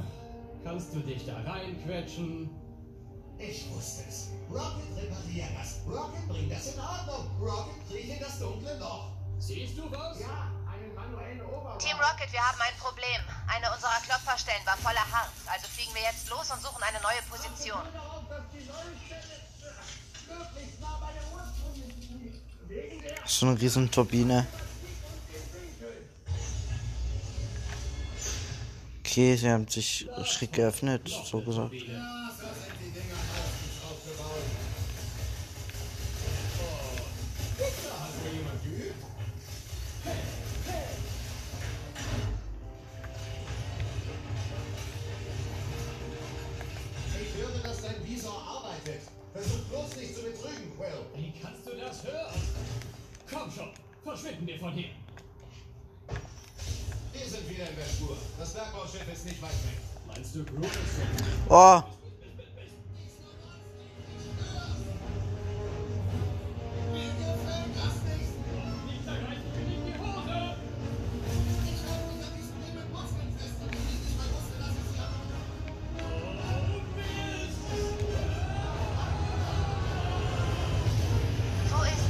Kannst 0.63 0.93
du 0.93 0.99
dich 0.99 1.25
da 1.25 1.39
reinquetschen? 1.41 2.49
Ich 3.37 3.69
wusste 3.69 4.03
es. 4.09 4.29
Rocket 4.49 4.89
repariert 4.97 5.51
das. 5.57 5.79
Rocket 5.87 6.27
bringt 6.27 6.51
das 6.51 6.73
in 6.73 6.79
Ordnung. 6.79 7.29
Rocket 7.39 7.87
kriegt 7.87 8.09
in 8.09 8.19
das 8.19 8.39
dunkle 8.39 8.77
Loch. 8.79 9.11
Siehst 9.39 9.77
du 9.77 9.89
was? 9.91 10.19
Ja, 10.19 10.51
einen 10.67 10.95
manuellen 10.95 11.41
Oberwurf. 11.41 11.77
Team 11.77 11.95
Rocket, 11.97 12.33
wir 12.33 12.41
haben 12.41 12.59
ein 12.59 12.75
Problem. 12.79 13.21
Eine 13.47 13.71
unserer 13.71 14.01
Klopferstellen 14.03 14.65
war 14.65 14.75
voller 14.77 15.05
Harz. 15.11 15.29
Also 15.45 15.67
fliegen 15.67 15.93
wir 15.93 16.01
jetzt 16.01 16.27
los 16.29 16.49
und 16.51 16.59
suchen 16.61 16.81
eine 16.81 16.99
neue 17.01 17.21
Position. 17.29 17.79
So 23.25 23.45
eine 23.45 23.61
riesen 23.61 23.91
Turbine. 23.91 24.47
So 24.51 24.66
meistens 33.31 33.79
aufgebaut. 33.89 34.43
Oh, 36.59 37.65
da 37.87 37.99
hat 38.03 38.13
wohl 38.21 38.33
jemand 38.37 38.59
geübt. 38.63 39.03
Ich 47.21 47.31
höre, 47.41 47.59
dass 47.63 47.81
dein 47.81 48.05
Visor 48.05 48.41
arbeitet. 48.41 49.01
Versuch 49.33 49.63
bloß 49.69 49.95
nicht 49.95 50.15
zu 50.15 50.21
betrügen, 50.21 50.75
Quill. 50.75 51.05
Wie 51.15 51.33
kannst 51.41 51.65
du 51.65 51.71
das 51.77 52.03
hören? 52.03 52.41
Komm 53.31 53.51
schon, 53.51 53.69
verschwinden 54.03 54.47
wir 54.47 54.59
von 54.59 54.73
hier. 54.73 54.89
Fest 57.57 58.01
und 58.01 58.93
ich 58.93 59.25
nicht 59.25 59.41
mal 59.41 59.49
wusste, 60.57 60.79
dass 60.79 60.85
ich 60.85 60.91
sie 60.91 61.01
habe. 61.49 61.83
Oh, 81.73 81.83
ist? 81.83 82.05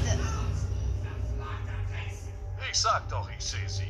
Ich 2.69 2.77
sag 2.77 3.07
doch, 3.09 3.29
ich 3.29 3.43
sehe 3.43 3.69
sie. 3.69 3.86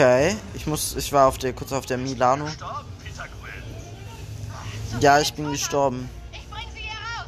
Okay, 0.00 0.34
ich 0.54 0.66
muss, 0.66 0.96
ich 0.96 1.12
war 1.12 1.28
auf 1.28 1.36
der, 1.36 1.52
kurz 1.52 1.72
auf 1.72 1.84
der 1.84 1.98
Milano. 1.98 2.48
Ja, 4.98 5.20
ich 5.20 5.34
bin 5.34 5.52
gestorben. 5.52 6.08
Ich 6.32 6.48
bring 6.48 6.62
sie 6.72 6.80
hier 6.80 6.92
raus! 7.18 7.26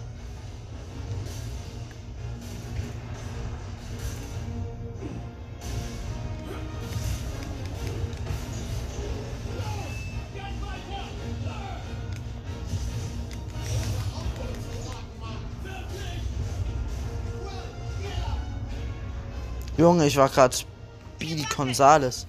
Junge, 19.77 20.07
ich 20.07 20.17
war 20.17 20.31
gerade 20.31 20.57
Speedy 20.57 21.47
Gonzales. 21.55 22.27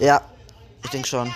Ja, 0.00 0.22
ich 0.82 0.90
denke 0.90 1.06
schon. 1.06 1.34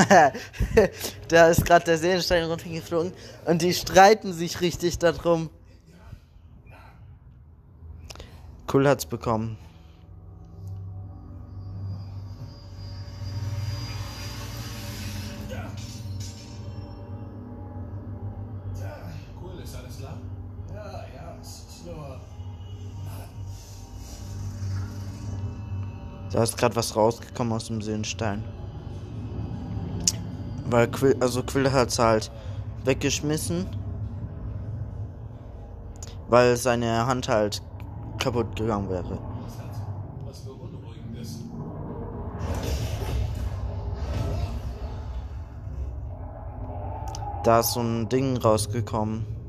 da 1.28 1.48
ist 1.48 1.64
gerade 1.64 1.84
der 1.84 1.98
Seelenstein 1.98 2.44
runtergeflogen 2.44 3.12
und 3.46 3.62
die 3.62 3.74
streiten 3.74 4.32
sich 4.32 4.60
richtig 4.60 4.98
darum. 4.98 5.50
Cool 8.72 8.88
hat's 8.88 9.04
bekommen. 9.04 9.58
Cool, 19.42 19.60
ist 19.62 19.74
alles 19.74 19.98
klar? 19.98 20.18
Ja, 20.72 21.04
ja, 21.14 21.36
es 21.40 21.48
ist 21.48 21.86
nur. 21.86 22.20
Da 26.30 26.42
ist 26.44 26.56
gerade 26.56 26.76
was 26.76 26.94
rausgekommen 26.94 27.52
aus 27.52 27.66
dem 27.66 27.82
Seelenstein. 27.82 28.44
Weil 30.70 30.88
Quill, 30.88 31.16
also 31.20 31.42
Quill 31.42 31.72
hat's 31.72 31.98
halt 31.98 32.30
weggeschmissen. 32.84 33.66
Weil 36.28 36.56
seine 36.56 37.06
Hand 37.06 37.28
halt 37.28 37.62
kaputt 38.18 38.54
gegangen 38.54 38.88
wäre. 38.88 39.18
Da 47.42 47.60
ist 47.60 47.72
so 47.72 47.80
ein 47.80 48.08
Ding 48.08 48.36
rausgekommen. 48.36 49.39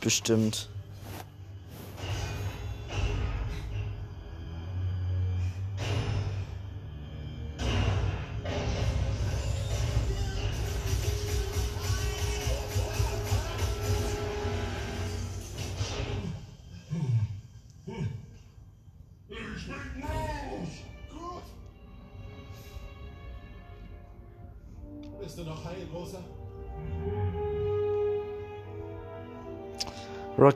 Bestimmt. 0.00 0.68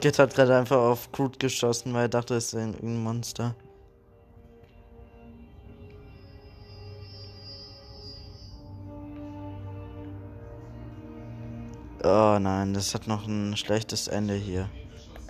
Rocket 0.05 0.19
hat 0.19 0.35
gerade 0.35 0.55
einfach 0.55 0.77
auf 0.77 1.11
Groot 1.11 1.39
geschossen, 1.39 1.91
weil 1.95 2.03
er 2.03 2.09
dachte, 2.09 2.35
es 2.35 2.45
ist 2.45 2.53
irgendein 2.53 3.01
Monster. 3.01 3.55
Oh 12.03 12.37
nein, 12.39 12.75
das 12.75 12.93
hat 12.93 13.07
noch 13.07 13.25
ein 13.25 13.57
schlechtes 13.57 14.07
Ende 14.07 14.35
hier. 14.35 14.69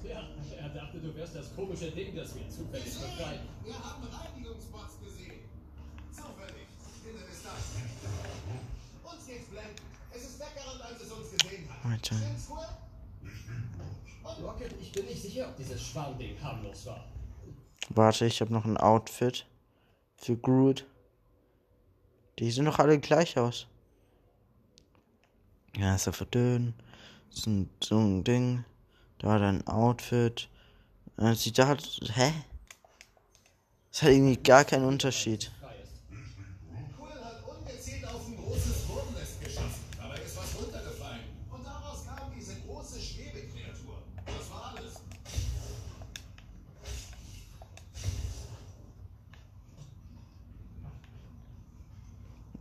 Ja, 0.04 0.28
er 0.62 0.70
dachte, 0.70 1.00
du 1.00 1.16
wärst 1.16 1.38
das 1.38 1.56
komische 1.56 1.92
Ding, 1.92 2.14
das 2.14 2.36
wir 2.36 2.50
zufällig 2.50 2.84
befreien. 2.84 3.48
Wir 3.64 3.76
haben 3.76 4.04
Reinigungsbots 4.04 5.00
gesehen. 5.00 5.40
Zufällig. 6.12 6.68
In 7.08 7.16
der 7.18 7.28
Distanz. 7.30 7.80
Uns 9.06 9.26
geht's 9.26 9.48
blenden. 9.48 9.76
Es 10.12 10.24
ist 10.24 10.38
weggerannt, 10.38 10.82
als 10.82 11.02
es 11.02 11.12
uns 11.14 11.32
gesehen 11.32 11.70
hat. 11.70 11.92
Alter. 11.94 12.16
Rocket, 14.46 14.76
ich 14.80 14.92
bin 14.92 15.06
nicht 15.06 15.22
sicher, 15.22 15.48
ob 15.48 15.58
dieses 15.58 15.82
Schwarmding 15.82 16.40
harmlos 16.42 16.86
war. 16.86 17.04
Warte, 17.90 18.26
ich 18.26 18.42
habe 18.42 18.54
noch 18.54 18.66
ein 18.66 18.78
Outfit 18.78 19.46
für 20.18 20.38
Groot. 20.38 20.86
Die 22.40 22.52
sehen 22.52 22.66
doch 22.66 22.80
alle 22.80 23.00
gleich 23.00 23.38
aus. 23.38 23.68
Ja, 25.76 25.96
ist 25.96 26.08
er 26.08 26.14
verdünn. 26.14 26.74
So 27.30 27.50
ein, 27.50 27.70
so 27.84 27.98
ein 27.98 28.24
Ding. 28.24 28.66
Da 29.18 29.34
hat 29.34 29.42
ein 29.42 29.66
Outfit. 29.68 30.50
Sieht 31.34 31.58
da 31.58 31.68
halt. 31.68 31.84
Hä? 32.14 32.32
Das 33.92 34.04
hat 34.04 34.10
irgendwie 34.10 34.38
gar 34.38 34.64
keinen 34.64 34.86
Unterschied. 34.86 35.52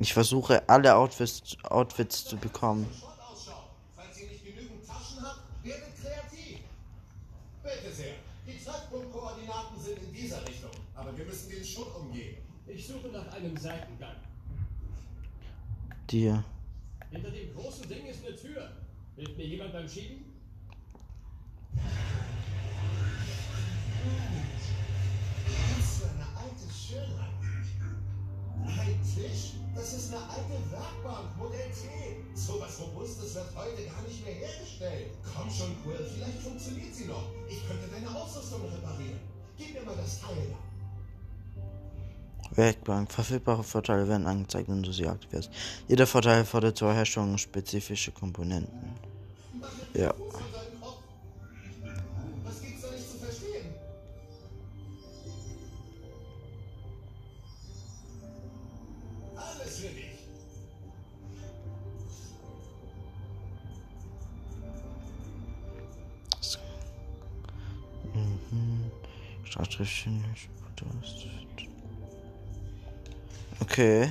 Ich 0.04 0.12
versuche 0.12 0.68
alle 0.68 0.94
Outfits, 0.94 1.56
Outfits 1.62 2.26
zu 2.26 2.36
bekommen. 2.36 2.86
Schrott 2.94 3.18
ausschaut. 3.20 3.70
Falls 3.96 4.20
ihr 4.20 4.28
nicht 4.28 4.44
genügend 4.44 4.86
Taschen 4.86 5.22
habt, 5.22 5.40
werdet 5.62 5.96
kreativ. 5.98 6.58
Bitte 7.62 7.90
sehr. 7.90 8.16
Die 8.46 8.62
Treffpunktkoordinaten 8.62 9.80
sind 9.80 9.96
in 10.02 10.12
dieser 10.12 10.46
Richtung. 10.46 10.72
Aber 10.94 11.16
wir 11.16 11.24
müssen 11.24 11.48
den 11.48 11.64
Schutt 11.64 11.96
umgehen. 11.96 12.36
Ich 12.66 12.86
suche 12.86 13.08
nach 13.08 13.32
einem 13.32 13.56
Seitengang. 13.56 14.16
Die. 16.10 16.34
Hinter 17.10 17.30
dem 17.30 17.54
großen 17.54 17.88
Ding 17.88 18.04
ist 18.04 18.26
eine 18.26 18.36
Tür. 18.36 18.72
Hilft 19.16 19.38
mir 19.38 19.46
jemand 19.46 19.72
beim 19.72 19.88
Schieben? 19.88 20.22
Was 25.78 25.96
für 25.96 26.10
eine 26.10 26.26
alte 26.36 26.70
Schönheit. 26.70 27.33
Ein 28.66 28.98
Tisch? 29.02 29.52
Das 29.74 29.92
ist 29.92 30.14
eine 30.14 30.22
alte 30.22 30.56
Werkbank, 30.70 31.36
Modell 31.36 31.70
T. 31.70 32.16
So 32.34 32.60
was 32.60 32.80
Robustes 32.80 33.34
wird 33.34 33.46
heute 33.56 33.84
gar 33.84 34.02
nicht 34.02 34.24
mehr 34.24 34.34
hergestellt. 34.34 35.10
Komm 35.22 35.50
schon, 35.50 35.76
Quill, 35.82 36.06
vielleicht 36.14 36.40
funktioniert 36.42 36.94
sie 36.94 37.06
noch. 37.06 37.24
Ich 37.48 37.66
könnte 37.66 37.88
deine 37.88 38.08
Ausrüstung 38.08 38.62
reparieren. 38.62 39.18
Gib 39.58 39.74
mir 39.74 39.82
mal 39.82 39.96
das 39.96 40.20
Teil 40.20 40.48
da. 40.50 40.56
Werkbank. 42.56 43.10
Verfügbare 43.10 43.64
Vorteile 43.64 44.08
werden 44.08 44.26
angezeigt, 44.26 44.68
wenn 44.68 44.82
du 44.82 44.92
sie 44.92 45.06
aktivierst. 45.06 45.50
Jeder 45.88 46.06
Vorteil 46.06 46.38
erfordert 46.38 46.76
zur 46.76 46.92
Herstellung 46.92 47.36
spezifische 47.38 48.12
Komponenten. 48.12 48.94
Ja. 49.94 50.14
Startschriftchen. 69.54 70.24
Okay. 73.60 74.10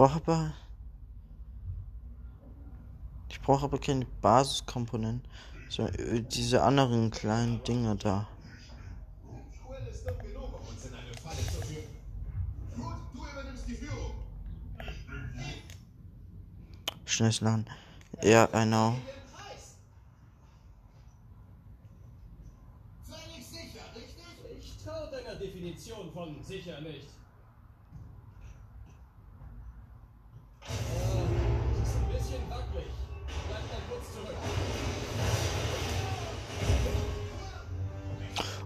Brauche 0.00 0.16
aber. 0.16 0.52
Ich 3.28 3.38
brauche 3.42 3.64
aber 3.66 3.78
keine 3.78 4.06
Basiskomponenten. 4.22 5.30
sondern 5.68 5.94
äh, 5.96 6.22
diese 6.22 6.62
anderen 6.62 7.10
kleinen 7.10 7.62
Dinger 7.64 7.96
da. 7.96 8.26
Schnelles 17.04 17.40
Laden. 17.42 17.66
Ja, 18.22 18.48
I 18.54 18.64
know. 18.64 18.96
Definition 25.38 26.12
von 26.12 26.42
sicher 26.42 26.80
nicht. 26.80 27.19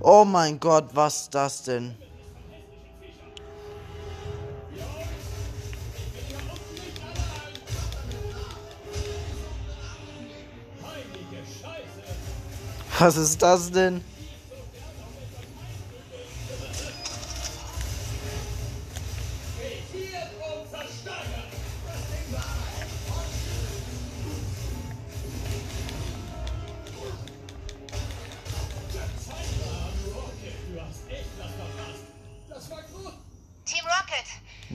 Oh 0.07 0.23
mein 0.23 0.61
Gott, 0.61 0.91
was 0.93 1.23
ist 1.23 1.35
das 1.35 1.63
denn? 1.63 1.95
Was 12.99 13.17
ist 13.17 13.41
das 13.41 13.71
denn? 13.71 14.05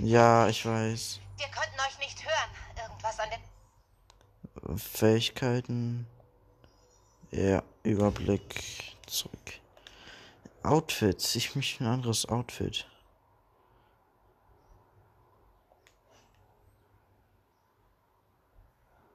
Ja, 0.01 0.47
ich 0.47 0.65
weiß. 0.65 1.19
wir 1.37 1.47
konnten 1.47 1.79
euch 1.81 1.99
nicht 1.99 2.23
hören. 2.23 2.49
Irgendwas 2.77 3.19
an 3.19 3.29
den... 3.29 4.77
Fähigkeiten. 4.77 6.07
Ja, 7.31 7.63
Überblick. 7.83 8.95
Zurück. 9.07 9.59
Outfits. 10.63 11.35
Ich 11.35 11.53
möchte 11.55 11.83
ein 11.83 11.87
anderes 11.87 12.25
Outfit. 12.27 12.87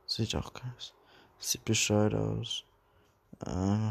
Sieht 0.06 0.34
auch 0.36 0.52
ganz. 0.52 0.92
Sieht 1.38 1.64
bescheuert 1.64 2.14
aus. 2.14 2.64
Äh. 3.46 3.88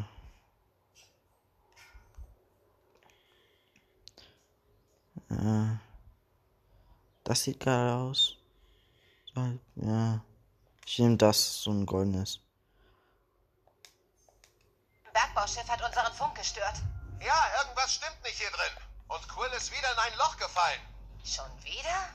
Äh. 5.33 5.92
Das 7.23 7.43
sieht 7.43 7.59
geil 7.59 7.89
aus. 7.89 8.35
Ja. 9.75 10.21
Ich 10.85 10.99
nehme 10.99 11.17
das, 11.17 11.63
so 11.63 11.71
ein 11.71 11.85
goldenes. 11.85 12.39
Bergbauschiff 15.13 15.67
hat 15.69 15.81
unseren 15.81 16.13
Funk 16.13 16.35
gestört. 16.35 16.75
Ja, 17.21 17.47
irgendwas 17.61 17.93
stimmt 17.95 18.21
nicht 18.23 18.37
hier 18.37 18.51
drin. 18.51 18.75
Und 19.07 19.27
Quill 19.29 19.51
ist 19.55 19.71
wieder 19.71 19.91
in 19.91 19.99
ein 19.99 20.17
Loch 20.17 20.35
gefallen. 20.37 20.81
Schon 21.23 21.49
wieder? 21.63 22.09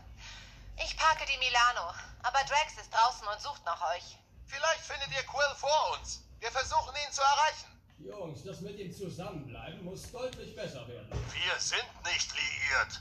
Ich 0.85 0.97
parke 0.97 1.25
die 1.27 1.39
Milano, 1.39 1.95
aber 2.23 2.39
Drax 2.45 2.77
ist 2.79 2.93
draußen 2.93 3.27
und 3.27 3.41
sucht 3.41 3.65
nach 3.65 3.81
euch. 3.95 4.19
Vielleicht 4.47 4.81
findet 4.81 5.11
ihr 5.11 5.25
Quill 5.27 5.55
vor 5.57 5.99
uns. 5.99 6.23
Wir 6.41 6.51
versuchen 6.51 6.95
ihn 6.95 7.13
zu 7.13 7.23
erreichen. 7.23 7.69
Jungs, 7.99 8.45
das 8.45 8.61
mit 8.61 8.79
dem 8.79 8.93
Zusammenbleiben 8.93 9.85
muss 9.85 10.11
deutlich 10.13 10.55
besser 10.55 10.87
werden. 10.87 11.11
Wir 11.11 11.59
sind 11.59 11.89
nicht 12.05 12.31
liiert. 12.33 13.01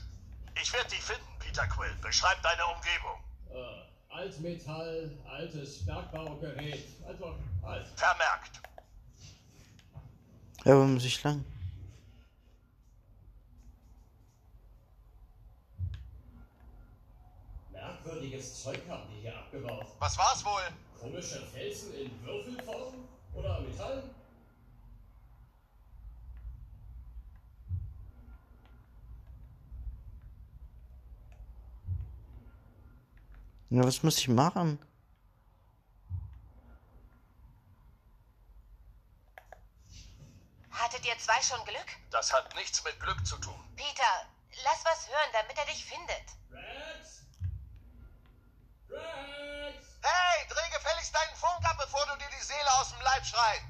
Ich 0.60 0.72
werde 0.72 0.90
dich 0.90 1.02
finden, 1.02 1.37
Peter 1.48 1.66
Quill. 1.66 1.94
Beschreib 2.02 2.42
deine 2.42 2.62
Umgebung. 2.66 3.18
Äh, 3.50 4.14
Altmetall, 4.14 5.10
altes 5.26 5.84
Bergbaugerät, 5.84 6.84
einfach 7.08 7.34
alt. 7.62 7.86
Vermerkt. 7.96 8.60
Ja, 10.64 10.76
wo 10.76 10.84
muss 10.84 11.04
ich 11.04 11.22
lang? 11.22 11.44
Merkwürdiges 17.70 18.62
Zeug 18.62 18.80
haben 18.88 19.08
die 19.10 19.22
hier 19.22 19.36
abgebaut. 19.36 19.86
Was 19.98 20.18
war's 20.18 20.44
wohl? 20.44 20.60
Komische 21.00 21.40
Felsen 21.46 21.94
in 21.94 22.26
Würfelform? 22.26 23.08
Oder 23.34 23.60
Metall? 23.60 24.02
Ja, 33.70 33.84
was 33.84 34.02
muss 34.02 34.18
ich 34.18 34.28
machen? 34.28 34.78
Hattet 40.70 41.04
ihr 41.04 41.18
zwei 41.18 41.42
schon 41.42 41.62
Glück? 41.64 41.86
Das 42.10 42.32
hat 42.32 42.54
nichts 42.54 42.82
mit 42.84 42.98
Glück 43.00 43.26
zu 43.26 43.36
tun. 43.36 43.60
Peter, 43.76 44.26
lass 44.64 44.84
was 44.84 45.08
hören, 45.08 45.30
damit 45.32 45.58
er 45.58 45.66
dich 45.66 45.84
findet. 45.84 46.24
Drax? 46.50 47.24
Drax? 48.88 49.98
Hey, 50.00 50.48
dreh 50.48 50.70
gefälligst 50.74 51.14
deinen 51.14 51.36
Funk 51.36 51.64
ab, 51.64 51.76
bevor 51.78 52.06
du 52.06 52.16
dir 52.18 52.30
die 52.30 52.44
Seele 52.44 52.72
aus 52.80 52.90
dem 52.90 53.00
Leib 53.02 53.24
schreit. 53.26 53.62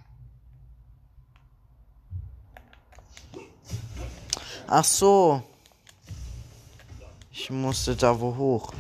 Ach 4.69 4.85
so. 4.85 5.43
Ich 7.33 7.49
musste 7.51 7.97
da 7.97 8.21
wo 8.21 8.37
hoch. 8.37 8.73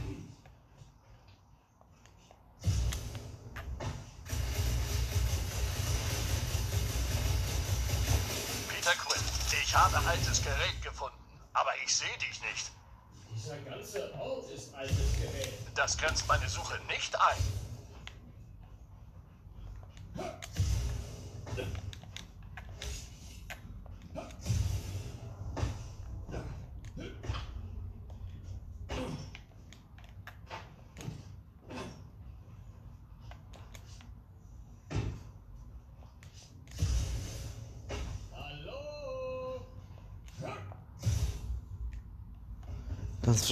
Peter 8.68 8.92
Quill, 8.96 9.22
ich 9.62 9.67
habe 9.78 9.98
altes 10.06 10.42
Gerät 10.42 10.82
gefunden. 10.82 11.16
Aber 11.52 11.70
ich 11.84 11.94
sehe 11.94 12.18
dich 12.18 12.40
nicht. 12.42 12.70
Dieser 13.34 13.56
ganze 13.58 14.12
Ort 14.14 14.50
ist 14.50 14.74
altes 14.74 15.12
Gerät. 15.20 15.52
Das 15.74 15.96
grenzt 15.96 16.26
meine 16.26 16.48
Suche 16.48 16.78
nicht 16.88 17.14
ein. 17.20 17.36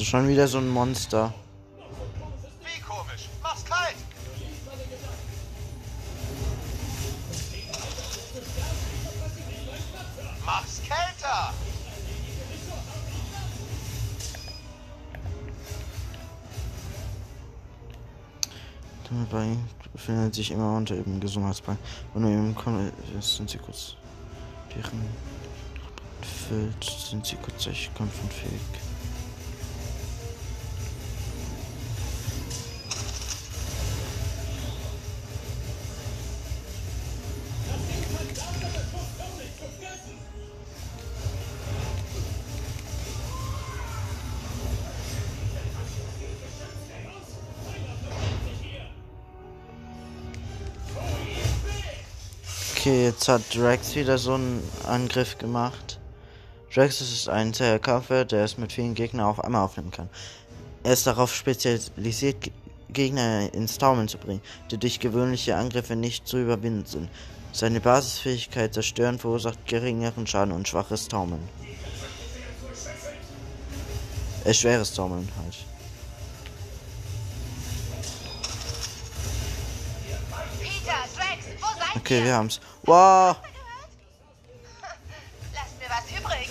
schon 0.07 0.29
wieder 0.29 0.47
so 0.47 0.59
ein 0.59 0.69
Monster. 0.69 1.35
Wie 2.63 2.81
komisch. 2.81 3.29
Mach's 3.43 3.65
kalt. 3.65 3.97
Mach's 10.45 10.81
kälter. 10.83 11.53
Dabei 19.11 19.57
befindet 19.93 20.35
sich 20.37 20.53
immer 20.53 20.77
unter 20.77 20.95
eben 20.95 21.19
Gesundheitsbein. 21.19 21.79
Wenn 22.15 22.23
du 22.23 22.29
eben 22.29 22.55
kommst, 22.55 22.93
sind 23.37 23.51
sie 23.51 23.59
kurz. 23.59 23.97
Deren 24.73 25.05
füllt, 26.49 26.85
sind 26.85 27.27
sie 27.27 27.37
kurz 27.37 27.65
durch 27.65 27.91
Kampf 27.97 28.23
und 28.23 28.33
fähig. 28.33 28.61
Okay, 52.87 53.07
jetzt 53.07 53.27
hat 53.27 53.43
Drax 53.53 53.97
wieder 53.97 54.17
so 54.17 54.35
einen 54.35 54.63
Angriff 54.87 55.37
gemacht. 55.39 55.99
Drax 56.73 57.01
ist 57.01 57.29
ein 57.29 57.53
zäher 57.53 57.81
Kampfer, 57.81 58.25
der 58.25 58.45
es 58.45 58.59
mit 58.59 58.73
vielen 58.73 58.95
Gegnern 58.95 59.27
auf 59.27 59.43
einmal 59.43 59.63
aufnehmen 59.65 59.91
kann. 59.91 60.09
Er 60.85 60.93
ist 60.93 61.05
darauf 61.05 61.35
spezialisiert, 61.35 62.53
Gegner 62.89 63.53
ins 63.53 63.79
Taumeln 63.79 64.07
zu 64.07 64.19
bringen, 64.19 64.41
die 64.71 64.79
durch 64.79 65.01
gewöhnliche 65.01 65.57
Angriffe 65.57 65.97
nicht 65.97 66.29
zu 66.29 66.39
überwinden 66.39 66.87
sind. 66.87 67.09
Seine 67.51 67.81
Basisfähigkeit 67.81 68.73
zerstören 68.73 69.19
verursacht 69.19 69.67
geringeren 69.67 70.29
Schaden 70.29 70.55
und 70.55 70.69
schwaches 70.69 71.09
Taumeln. 71.09 71.43
Äh, 74.45 74.55
schweres 74.55 74.95
Taumeln 74.95 75.29
halt. 75.43 75.57
Okay, 81.97 82.23
wir 82.23 82.35
haben's. 82.35 82.61
Wow! 82.87 83.37
Lasst 85.53 85.81
mir 85.81 85.89
was 85.89 86.09
übrig. 86.17 86.49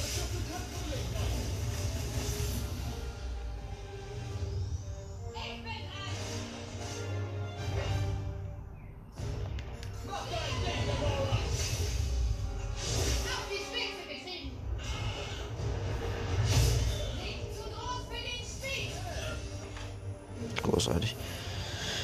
Großartig. 20.64 21.16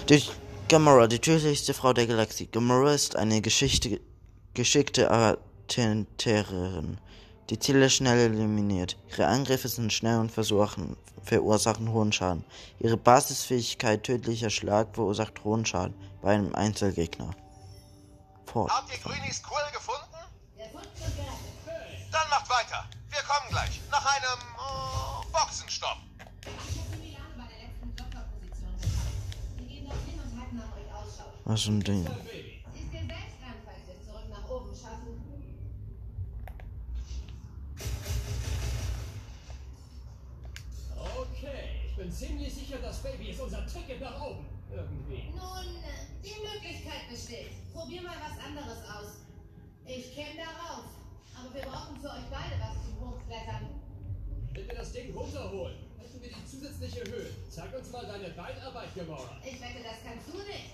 Die 0.08 0.24
Gamora, 0.70 1.08
die 1.08 1.20
tödlichste 1.20 1.74
Frau 1.74 1.92
der 1.92 2.08
Galaxie. 2.08 2.48
Gamora 2.48 2.94
ist 2.94 3.18
eine 3.18 3.42
Geschichte, 3.42 4.00
geschickte 4.54 5.10
Attentärin, 5.12 7.00
die 7.50 7.60
Ziele 7.60 7.90
schnell 7.90 8.20
eliminiert. 8.20 8.98
Ihre 9.10 9.28
Angriffe 9.28 9.68
sind 9.68 9.92
schnell 9.94 10.20
und 10.20 10.32
versuchen, 10.32 10.98
verursachen 11.24 11.92
hohen 11.92 12.12
Schaden. 12.12 12.44
Ihre 12.80 12.98
Basisfähigkeit 12.98 14.04
tödlicher 14.04 14.50
Schlag 14.50 14.94
verursacht 14.94 15.44
hohen 15.44 15.66
Schaden 15.66 15.96
bei 16.22 16.34
einem 16.34 16.54
Einzelgegner. 16.56 17.32
Fort. 18.46 18.72
Habt 18.72 18.92
ihr 18.92 19.00
Greenies 19.00 19.42
Quill 19.42 19.72
gefunden? 19.74 20.02
Dann 22.12 22.30
macht 22.30 22.50
weiter. 22.50 22.86
Wir 23.10 23.20
kommen 23.24 23.50
gleich. 23.50 23.80
Nach 23.90 24.06
einem 24.06 24.40
äh, 24.58 25.32
Boxenstopp. 25.32 25.98
Ich 26.70 26.80
habe 26.80 26.98
Milano 26.98 27.32
bei 27.38 27.48
der 27.48 27.60
letzten 27.68 27.96
Doktorposition 27.96 28.76
gehabt. 28.82 29.16
Wir 29.58 29.66
gehen 29.68 29.86
dorthin 29.86 30.20
und 30.20 30.42
halten 30.42 30.58
nach 30.58 30.76
euch 30.76 30.92
Ausschau. 30.94 31.32
Was 31.46 31.62
für 31.62 31.72
ein 31.72 31.80
Ding. 31.82 32.04
Siehst 32.04 32.92
dir 32.92 33.00
selbst 33.00 33.40
an, 33.44 33.56
falls 33.64 33.88
wir 33.88 33.96
es 33.96 34.06
zurück 34.06 34.28
nach 34.30 34.50
oben 34.50 34.76
schaffen. 34.76 35.24
Okay, 40.98 41.88
ich 41.90 41.91
bin 42.02 42.12
ziemlich 42.12 42.54
sicher, 42.54 42.78
das 42.82 42.98
Baby 43.04 43.30
ist 43.30 43.40
unser 43.40 43.66
Ticket 43.68 44.02
nach 44.02 44.20
oben. 44.22 44.46
Irgendwie. 44.72 45.30
Nun, 45.30 45.84
die 46.24 46.42
Möglichkeit 46.42 47.10
besteht. 47.10 47.52
Probier 47.74 48.02
mal 48.02 48.18
was 48.18 48.44
anderes 48.44 48.80
aus. 48.90 49.22
Ich 49.86 50.16
käme 50.16 50.38
darauf. 50.38 50.86
Aber 51.38 51.54
wir 51.54 51.62
brauchen 51.62 52.00
für 52.02 52.10
euch 52.10 52.26
beide 52.32 52.58
was 52.60 52.74
zum 52.86 53.00
Hochklettern. 53.00 53.70
Wenn 54.54 54.68
wir 54.68 54.76
das 54.76 54.92
Ding 54.92 55.14
runterholen, 55.16 55.78
hätten 56.00 56.22
wir 56.22 56.30
die 56.30 56.46
zusätzliche 56.46 57.04
Höhe. 57.06 57.30
Zeig 57.50 57.74
uns 57.78 57.92
mal 57.92 58.06
deine 58.06 58.30
Beinarbeit, 58.30 58.96
Gamora. 58.96 59.38
Ich 59.44 59.62
wette, 59.62 59.84
das 59.84 60.02
kannst 60.04 60.28
du 60.28 60.38
nicht. 60.38 60.74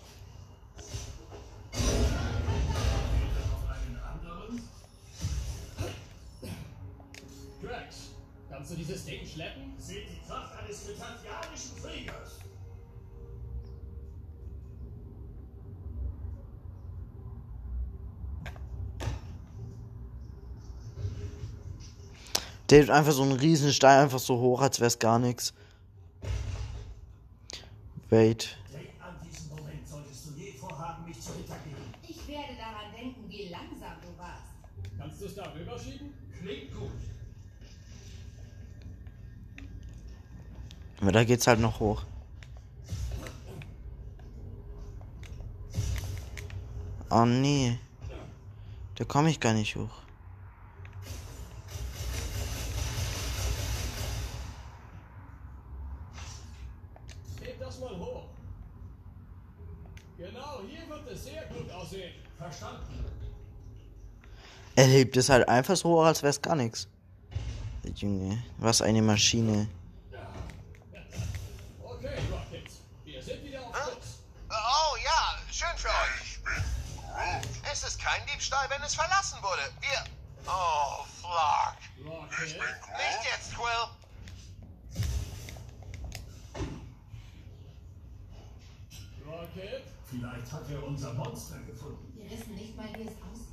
Dieses 8.78 9.06
Ding 9.06 9.26
schleppen? 9.26 9.74
Seht 9.78 10.06
die 10.10 10.28
Kraft 10.28 10.56
eines 10.58 10.88
metantianischen 10.88 11.76
Kriegers. 11.82 12.40
Der 22.70 22.80
hebt 22.80 22.90
einfach 22.90 23.14
so 23.14 23.24
einen 23.24 23.32
riesen 23.32 23.72
Stein 23.72 24.04
einfach 24.04 24.20
so 24.20 24.40
hoch, 24.40 24.62
als 24.62 24.80
wär's 24.80 25.00
gar 25.00 25.20
nichts. 25.20 25.54
Wait. 28.10 28.58
Aber 41.08 41.14
da 41.14 41.24
geht's 41.24 41.48
halt 41.48 41.62
noch 41.62 41.80
hoch. 41.80 42.04
Oh 47.10 47.24
nee. 47.24 47.80
Da 48.96 49.06
komme 49.06 49.30
ich 49.30 49.40
gar 49.40 49.54
nicht 49.54 49.74
hoch. 49.78 50.02
Heb 57.42 57.58
das 57.58 57.80
mal 57.80 57.98
hoch. 57.98 58.24
Genau, 60.18 60.60
hier 60.68 60.90
wird 60.90 61.10
es 61.10 61.24
sehr 61.24 61.46
gut 61.46 61.72
aussehen. 61.72 62.16
Verstanden. 62.38 63.06
Er 64.76 64.88
hebt 64.88 65.16
es 65.16 65.30
halt 65.30 65.48
einfach 65.48 65.78
so 65.78 65.88
hoch, 65.88 66.04
als 66.04 66.22
wär's 66.22 66.42
gar 66.42 66.58
nichts. 66.58 66.90
Junge, 67.96 68.44
was 68.58 68.82
eine 68.82 69.02
Maschine. 69.02 69.70
Wenn 78.70 78.82
es 78.84 78.96
verlassen 78.96 79.40
wurde. 79.42 79.62
Wir. 79.82 80.04
Oh, 80.48 81.04
fuck. 81.22 81.78
Rocket. 82.06 82.40
Nicht 82.40 83.24
jetzt, 83.32 83.54
Quill. 83.56 83.88
Rocket. 89.26 89.84
Vielleicht 90.10 90.52
hat 90.52 90.70
er 90.72 90.88
unser 90.88 91.14
Monster 91.14 91.60
gefunden. 91.60 92.14
Wir 92.16 92.32
wissen 92.32 92.56
nicht 92.56 92.76
mal, 92.78 92.88
wie 92.96 93.02
es 93.02 93.16
aussieht. 93.22 93.48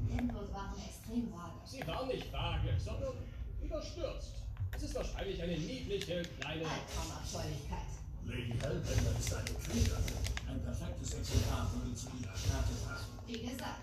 Die 0.00 0.18
Infos 0.18 0.52
waren 0.52 0.74
extrem 0.84 1.32
vage. 1.32 1.60
Sie 1.64 1.86
war 1.86 2.06
nicht 2.06 2.32
vage, 2.32 2.78
sondern 2.78 3.14
überstürzt. 3.62 4.42
Es 4.74 4.82
ist 4.82 4.94
wahrscheinlich 4.94 5.40
eine 5.40 5.56
niedliche 5.56 6.22
kleine. 6.40 6.66
Albtraumabscheulichkeit. 6.66 7.92
Lady 8.24 8.58
Hellbender 8.60 9.18
ist 9.18 9.34
eine 9.34 9.44
Kriegerin. 9.44 10.04
Ein 10.48 10.62
perfektes 10.62 11.14
Exemplar 11.14 11.70
würde 11.72 11.94
zu 11.94 12.06
ihrer 12.20 12.36
Stärke 12.36 12.74
passen. 12.86 13.18
Wie 13.26 13.42
gesagt, 13.42 13.80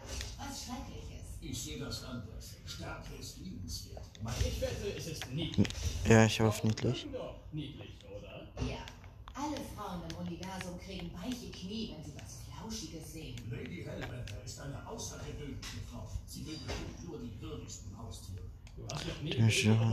was 0.69 0.77
Schreckliches. 0.77 1.37
Ich 1.41 1.61
sehe 1.61 1.79
das 1.79 2.03
anders. 2.03 2.55
Stärke 2.65 3.15
ist 3.19 3.37
liebenswert. 3.39 4.01
Ich 4.39 4.61
wette, 4.61 4.97
es 4.97 5.07
ist 5.07 5.31
niedlich. 5.31 5.67
Ja, 6.07 6.25
ich 6.25 6.39
hoffe 6.39 6.67
niedlich. 6.67 7.07
Niedlich, 7.51 7.97
oder? 8.05 8.47
Ja, 8.67 8.85
alle 9.33 9.57
Frauen 9.75 10.01
im 10.09 10.27
Universum 10.27 10.79
kriegen 10.79 11.11
weiche 11.13 11.49
Knie, 11.51 11.95
wenn 11.95 12.03
sie 12.03 12.13
was 12.19 12.39
Flauschiges 12.45 13.13
sehen. 13.13 13.35
Lady 13.49 13.83
Hellbender 13.83 14.43
ist 14.43 14.59
eine 14.59 14.85
außergewöhnliche 14.87 15.79
Frau. 15.89 16.07
Sie 16.25 16.45
will 16.45 16.57
bestimmt 16.57 17.09
nur 17.09 17.19
die 17.19 17.41
würdigsten 17.41 17.97
Haustiere. 17.97 18.43
Du 18.75 18.85
hast 18.93 19.07
noch 19.07 19.21
nie 19.21 19.31
Ja, 19.31 19.45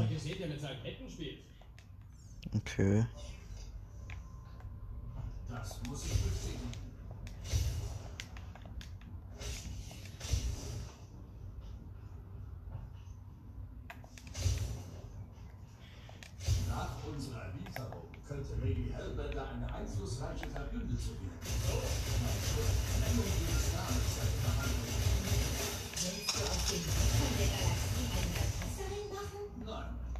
gesehen, 0.06 0.38
der 0.38 0.48
mit 0.48 0.60
seinen 0.60 0.82
Händen 0.82 1.10
spielt. 1.10 1.38
Okay. 2.54 3.06
Das 5.48 5.80
muss 5.88 6.04
ich 6.04 6.12
bestätigen. 6.12 6.85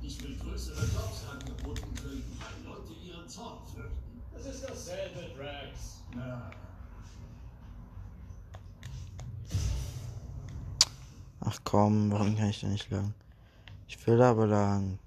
Ich 0.03 0.23
will 0.23 0.37
größere 0.37 0.81
Jobs 0.81 1.25
angeboten 1.31 1.83
weil 2.03 2.65
Leute 2.65 2.93
ihren 3.05 3.29
Zorn 3.29 3.59
fürchten. 3.75 4.23
Es 4.37 4.47
ist 4.47 4.63
dasselbe, 4.69 5.35
Drax. 5.37 6.03
Ach 11.41 11.61
komm, 11.65 12.13
warum 12.13 12.37
kann 12.37 12.51
ich 12.51 12.61
da 12.61 12.69
nicht 12.69 12.91
lang? 12.91 13.13
Ich 13.89 14.07
will 14.07 14.23
aber 14.23 14.47
lang. 14.47 14.99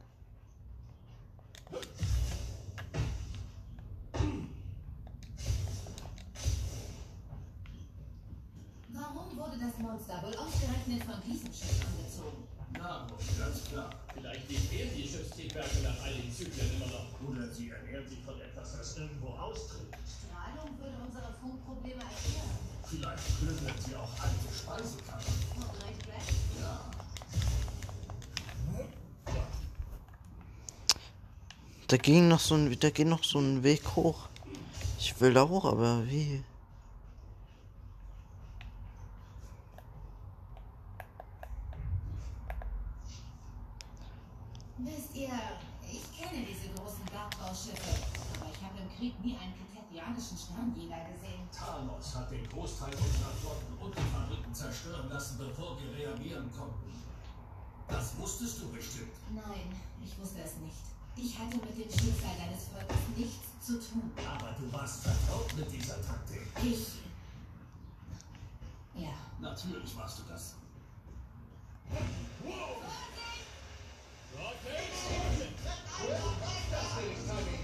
Warum 8.93 9.37
wurde 9.37 9.57
das 9.59 9.68
Monster 9.79 10.21
wohl 10.23 10.35
ausgerechnet 10.35 11.03
von 11.03 11.21
diesem 11.25 11.51
Schiff 11.51 11.79
angezogen? 11.85 12.47
Nahrung, 12.77 13.17
ganz 13.37 13.63
klar. 13.65 13.89
Vielleicht 14.13 14.49
liegt 14.49 14.73
er 14.73 14.85
die 14.87 15.07
Schiffstriebwerke 15.07 15.79
nach 15.83 16.03
all 16.03 16.13
den 16.13 16.31
Zyklen 16.31 16.69
immer 16.75 16.87
noch. 16.87 17.09
Oder 17.27 17.47
sie 17.51 17.69
ernährt 17.69 18.07
sich 18.07 18.19
von 18.23 18.39
etwas, 18.39 18.77
das 18.77 18.97
irgendwo 18.97 19.29
austritt. 19.29 19.89
Strahlung 20.05 20.77
würde 20.77 20.95
unsere 21.05 21.33
Funkprobleme 21.41 22.03
erklären. 22.03 22.53
Vielleicht 22.85 23.39
plündert 23.39 23.81
sie 23.81 23.95
auch 23.95 24.13
alte 24.21 24.47
Speisekammer. 24.53 25.23
Und 25.55 25.73
recht 25.83 26.07
Rex? 26.07 26.25
Ja, 26.59 26.89
Da 31.89 31.97
ging 31.97 32.27
noch 32.27 32.39
so 32.39 32.53
ein, 32.53 32.79
da 32.79 32.91
geht 32.91 33.07
noch 33.07 33.23
so 33.23 33.39
ein 33.39 33.63
Weg 33.63 33.81
hoch. 33.95 34.29
Ich 34.99 35.19
will 35.19 35.33
da 35.33 35.49
hoch, 35.49 35.65
aber 35.65 36.05
wie? 36.05 36.43
Wisst 44.77 45.15
ihr, 45.15 45.31
ich 45.91 46.03
kenne 46.15 46.45
diese 46.59 46.73
großen 46.73 47.05
Bergbauschiffe, 47.05 47.95
aber 48.39 48.49
ich 48.51 48.61
habe 48.63 48.79
im 48.79 48.89
Krieg 48.97 49.13
nie 49.23 49.37
einen 49.37 49.53
ketetianischen 49.55 50.37
Sternjäger 50.37 50.99
gesehen. 51.13 51.47
Thanos 51.51 52.15
hat 52.15 52.31
den 52.31 52.47
Großteil 52.49 52.93
unserer 52.93 53.33
Flotten 53.39 53.73
und 53.79 53.95
die 53.95 54.09
Fabriken 54.11 54.53
zerstören 54.53 55.09
lassen, 55.09 55.37
bevor 55.37 55.79
wir 55.79 55.91
reagieren 55.95 56.51
konnten. 56.51 56.91
Das 57.87 58.17
wusstest 58.17 58.61
du 58.61 58.69
bestimmt. 58.71 59.13
Nein, 59.33 59.73
ich 60.03 60.17
wusste 60.19 60.41
es 60.41 60.57
nicht. 60.57 60.83
Ich 61.15 61.37
hatte 61.37 61.57
mit 61.57 61.75
dem 61.75 61.89
Schicksal 61.89 62.35
deines 62.37 62.67
Volkes 62.69 63.17
nichts 63.17 63.65
zu 63.65 63.79
tun. 63.79 64.11
Aber 64.15 64.53
du 64.53 64.71
warst 64.71 65.03
vertraut 65.03 65.53
mit 65.57 65.71
dieser 65.71 66.01
Taktik. 66.01 66.47
Ich. 66.63 66.99
Ja. 68.95 69.13
Natürlich 69.39 69.95
warst 69.97 70.19
du 70.19 70.23
das. 70.29 70.55
Wir 76.01 77.58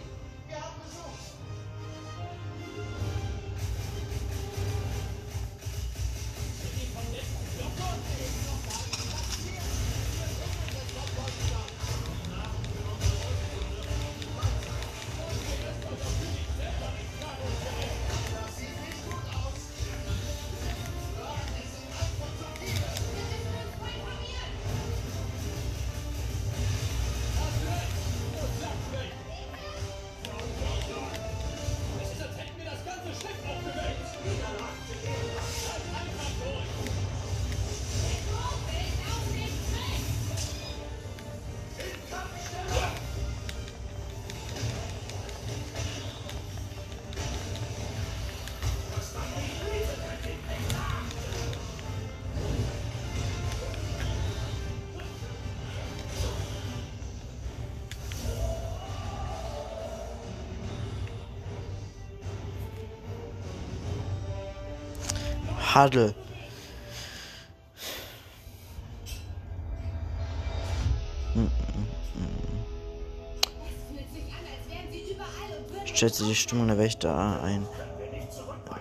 Stellt 75.93 76.15
sich 76.15 76.27
die 76.27 76.35
Stimmung 76.35 76.67
der 76.67 76.77
Wächter 76.77 77.41
ein. 77.43 77.67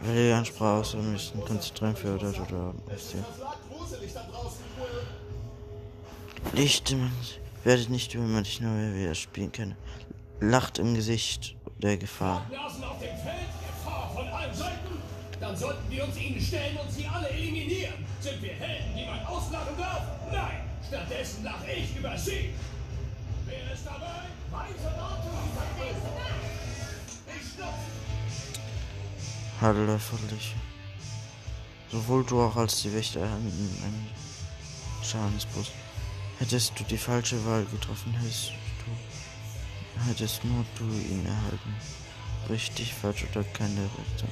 Will 0.02 0.28
die 0.28 0.32
Ansprache 0.32 0.80
aus, 0.80 0.94
wir 0.94 1.02
müssen 1.02 1.44
konzentrieren 1.44 1.96
für 1.96 2.14
oder 2.14 2.28
oder. 2.28 2.74
Licht, 6.52 6.92
man 6.92 7.10
werdet 7.64 7.90
nicht 7.90 8.14
übermütig, 8.14 8.60
nur 8.60 8.70
wir 8.94 9.16
spielen 9.16 9.50
können. 9.50 9.74
Lacht 10.38 10.78
im 10.78 10.94
Gesicht 10.94 11.56
der 11.78 11.96
Gefahr. 11.96 12.46
Dann 15.44 15.54
sollten 15.54 15.90
wir 15.90 16.04
uns 16.04 16.16
ihnen 16.16 16.40
stellen 16.40 16.74
und 16.78 16.90
sie 16.90 17.06
alle 17.06 17.28
eliminieren. 17.28 18.06
Sind 18.18 18.40
wir 18.40 18.54
Helden, 18.54 18.96
die 18.96 19.04
man 19.04 19.26
auslachen 19.26 19.76
darf? 19.76 20.02
Nein, 20.32 20.62
stattdessen 20.88 21.44
lache 21.44 21.70
ich 21.70 21.94
über 21.94 22.16
sie. 22.16 22.54
Wer 23.44 23.74
ist 23.74 23.84
dabei? 23.84 24.24
Weise 24.50 24.84
Worte. 24.96 25.28
Ich 27.26 27.52
stopp. 27.52 27.74
Huddle 29.60 29.92
erforderlich. 29.92 30.54
Sowohl 31.92 32.24
du 32.24 32.40
auch 32.40 32.56
als 32.56 32.80
die 32.80 32.94
Wächter 32.94 33.20
erhalten 33.20 33.82
einen 33.84 34.08
Schadensbus. 35.02 35.72
Hättest 36.38 36.72
du 36.80 36.84
die 36.84 36.96
falsche 36.96 37.44
Wahl 37.44 37.66
getroffen, 37.66 38.14
hättest 38.14 38.52
du, 38.78 40.08
hättest 40.08 40.42
nur 40.42 40.64
du 40.78 40.84
ihn 40.84 41.26
erhalten. 41.26 41.74
Richtig, 42.48 42.94
falsch 42.94 43.26
oder 43.30 43.44
keine 43.44 43.82
Rechte. 43.82 44.26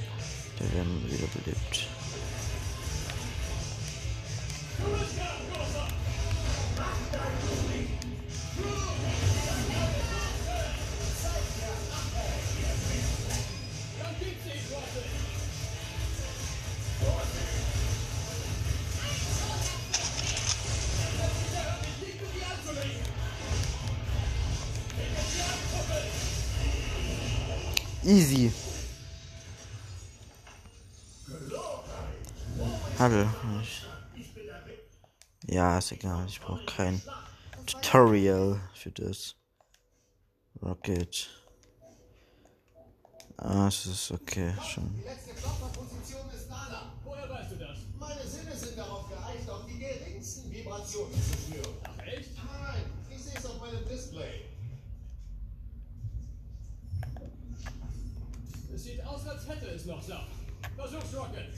Der 0.59 0.71
werden 0.73 1.03
wiederbelebt. 1.09 1.87
Dann 4.77 5.12
Ja, 35.47 35.77
ist 35.77 35.91
egal. 35.91 36.25
Ich 36.27 36.39
brauche 36.39 36.65
kein 36.65 37.01
Tutorial 37.65 38.59
für 38.73 38.91
das. 38.91 39.35
Rocket. 40.61 41.29
Ah, 43.37 43.67
es 43.67 43.85
ist 43.85 44.11
okay, 44.11 44.53
schon. 44.65 44.89
Die 44.95 45.03
letzte 45.03 45.33
Klopferposition 45.33 46.29
ist 46.33 46.49
Nala. 46.49 46.93
Woher 47.03 47.29
weißt 47.29 47.51
du 47.51 47.55
das? 47.57 47.79
Meine 47.99 48.25
Sinne 48.25 48.55
sind 48.55 48.77
darauf 48.77 49.09
geeicht, 49.09 49.49
auch 49.49 49.65
die 49.65 49.79
geringsten 49.79 50.49
Vibrationen 50.51 51.13
zu 51.13 51.33
spüren. 51.33 51.75
Ach, 51.83 52.05
echt? 52.05 52.29
Nein, 52.37 52.83
ich 53.09 53.21
sehe 53.21 53.37
es 53.37 53.45
auf 53.45 53.59
meinem 53.59 53.85
Display. 53.85 54.45
Es 58.73 58.83
sieht 58.83 59.05
aus, 59.05 59.27
als 59.27 59.47
hätte 59.47 59.65
es 59.67 59.85
noch 59.85 60.01
Saft. 60.01 60.29
Versuch's, 60.77 61.13
Rocket. 61.13 61.49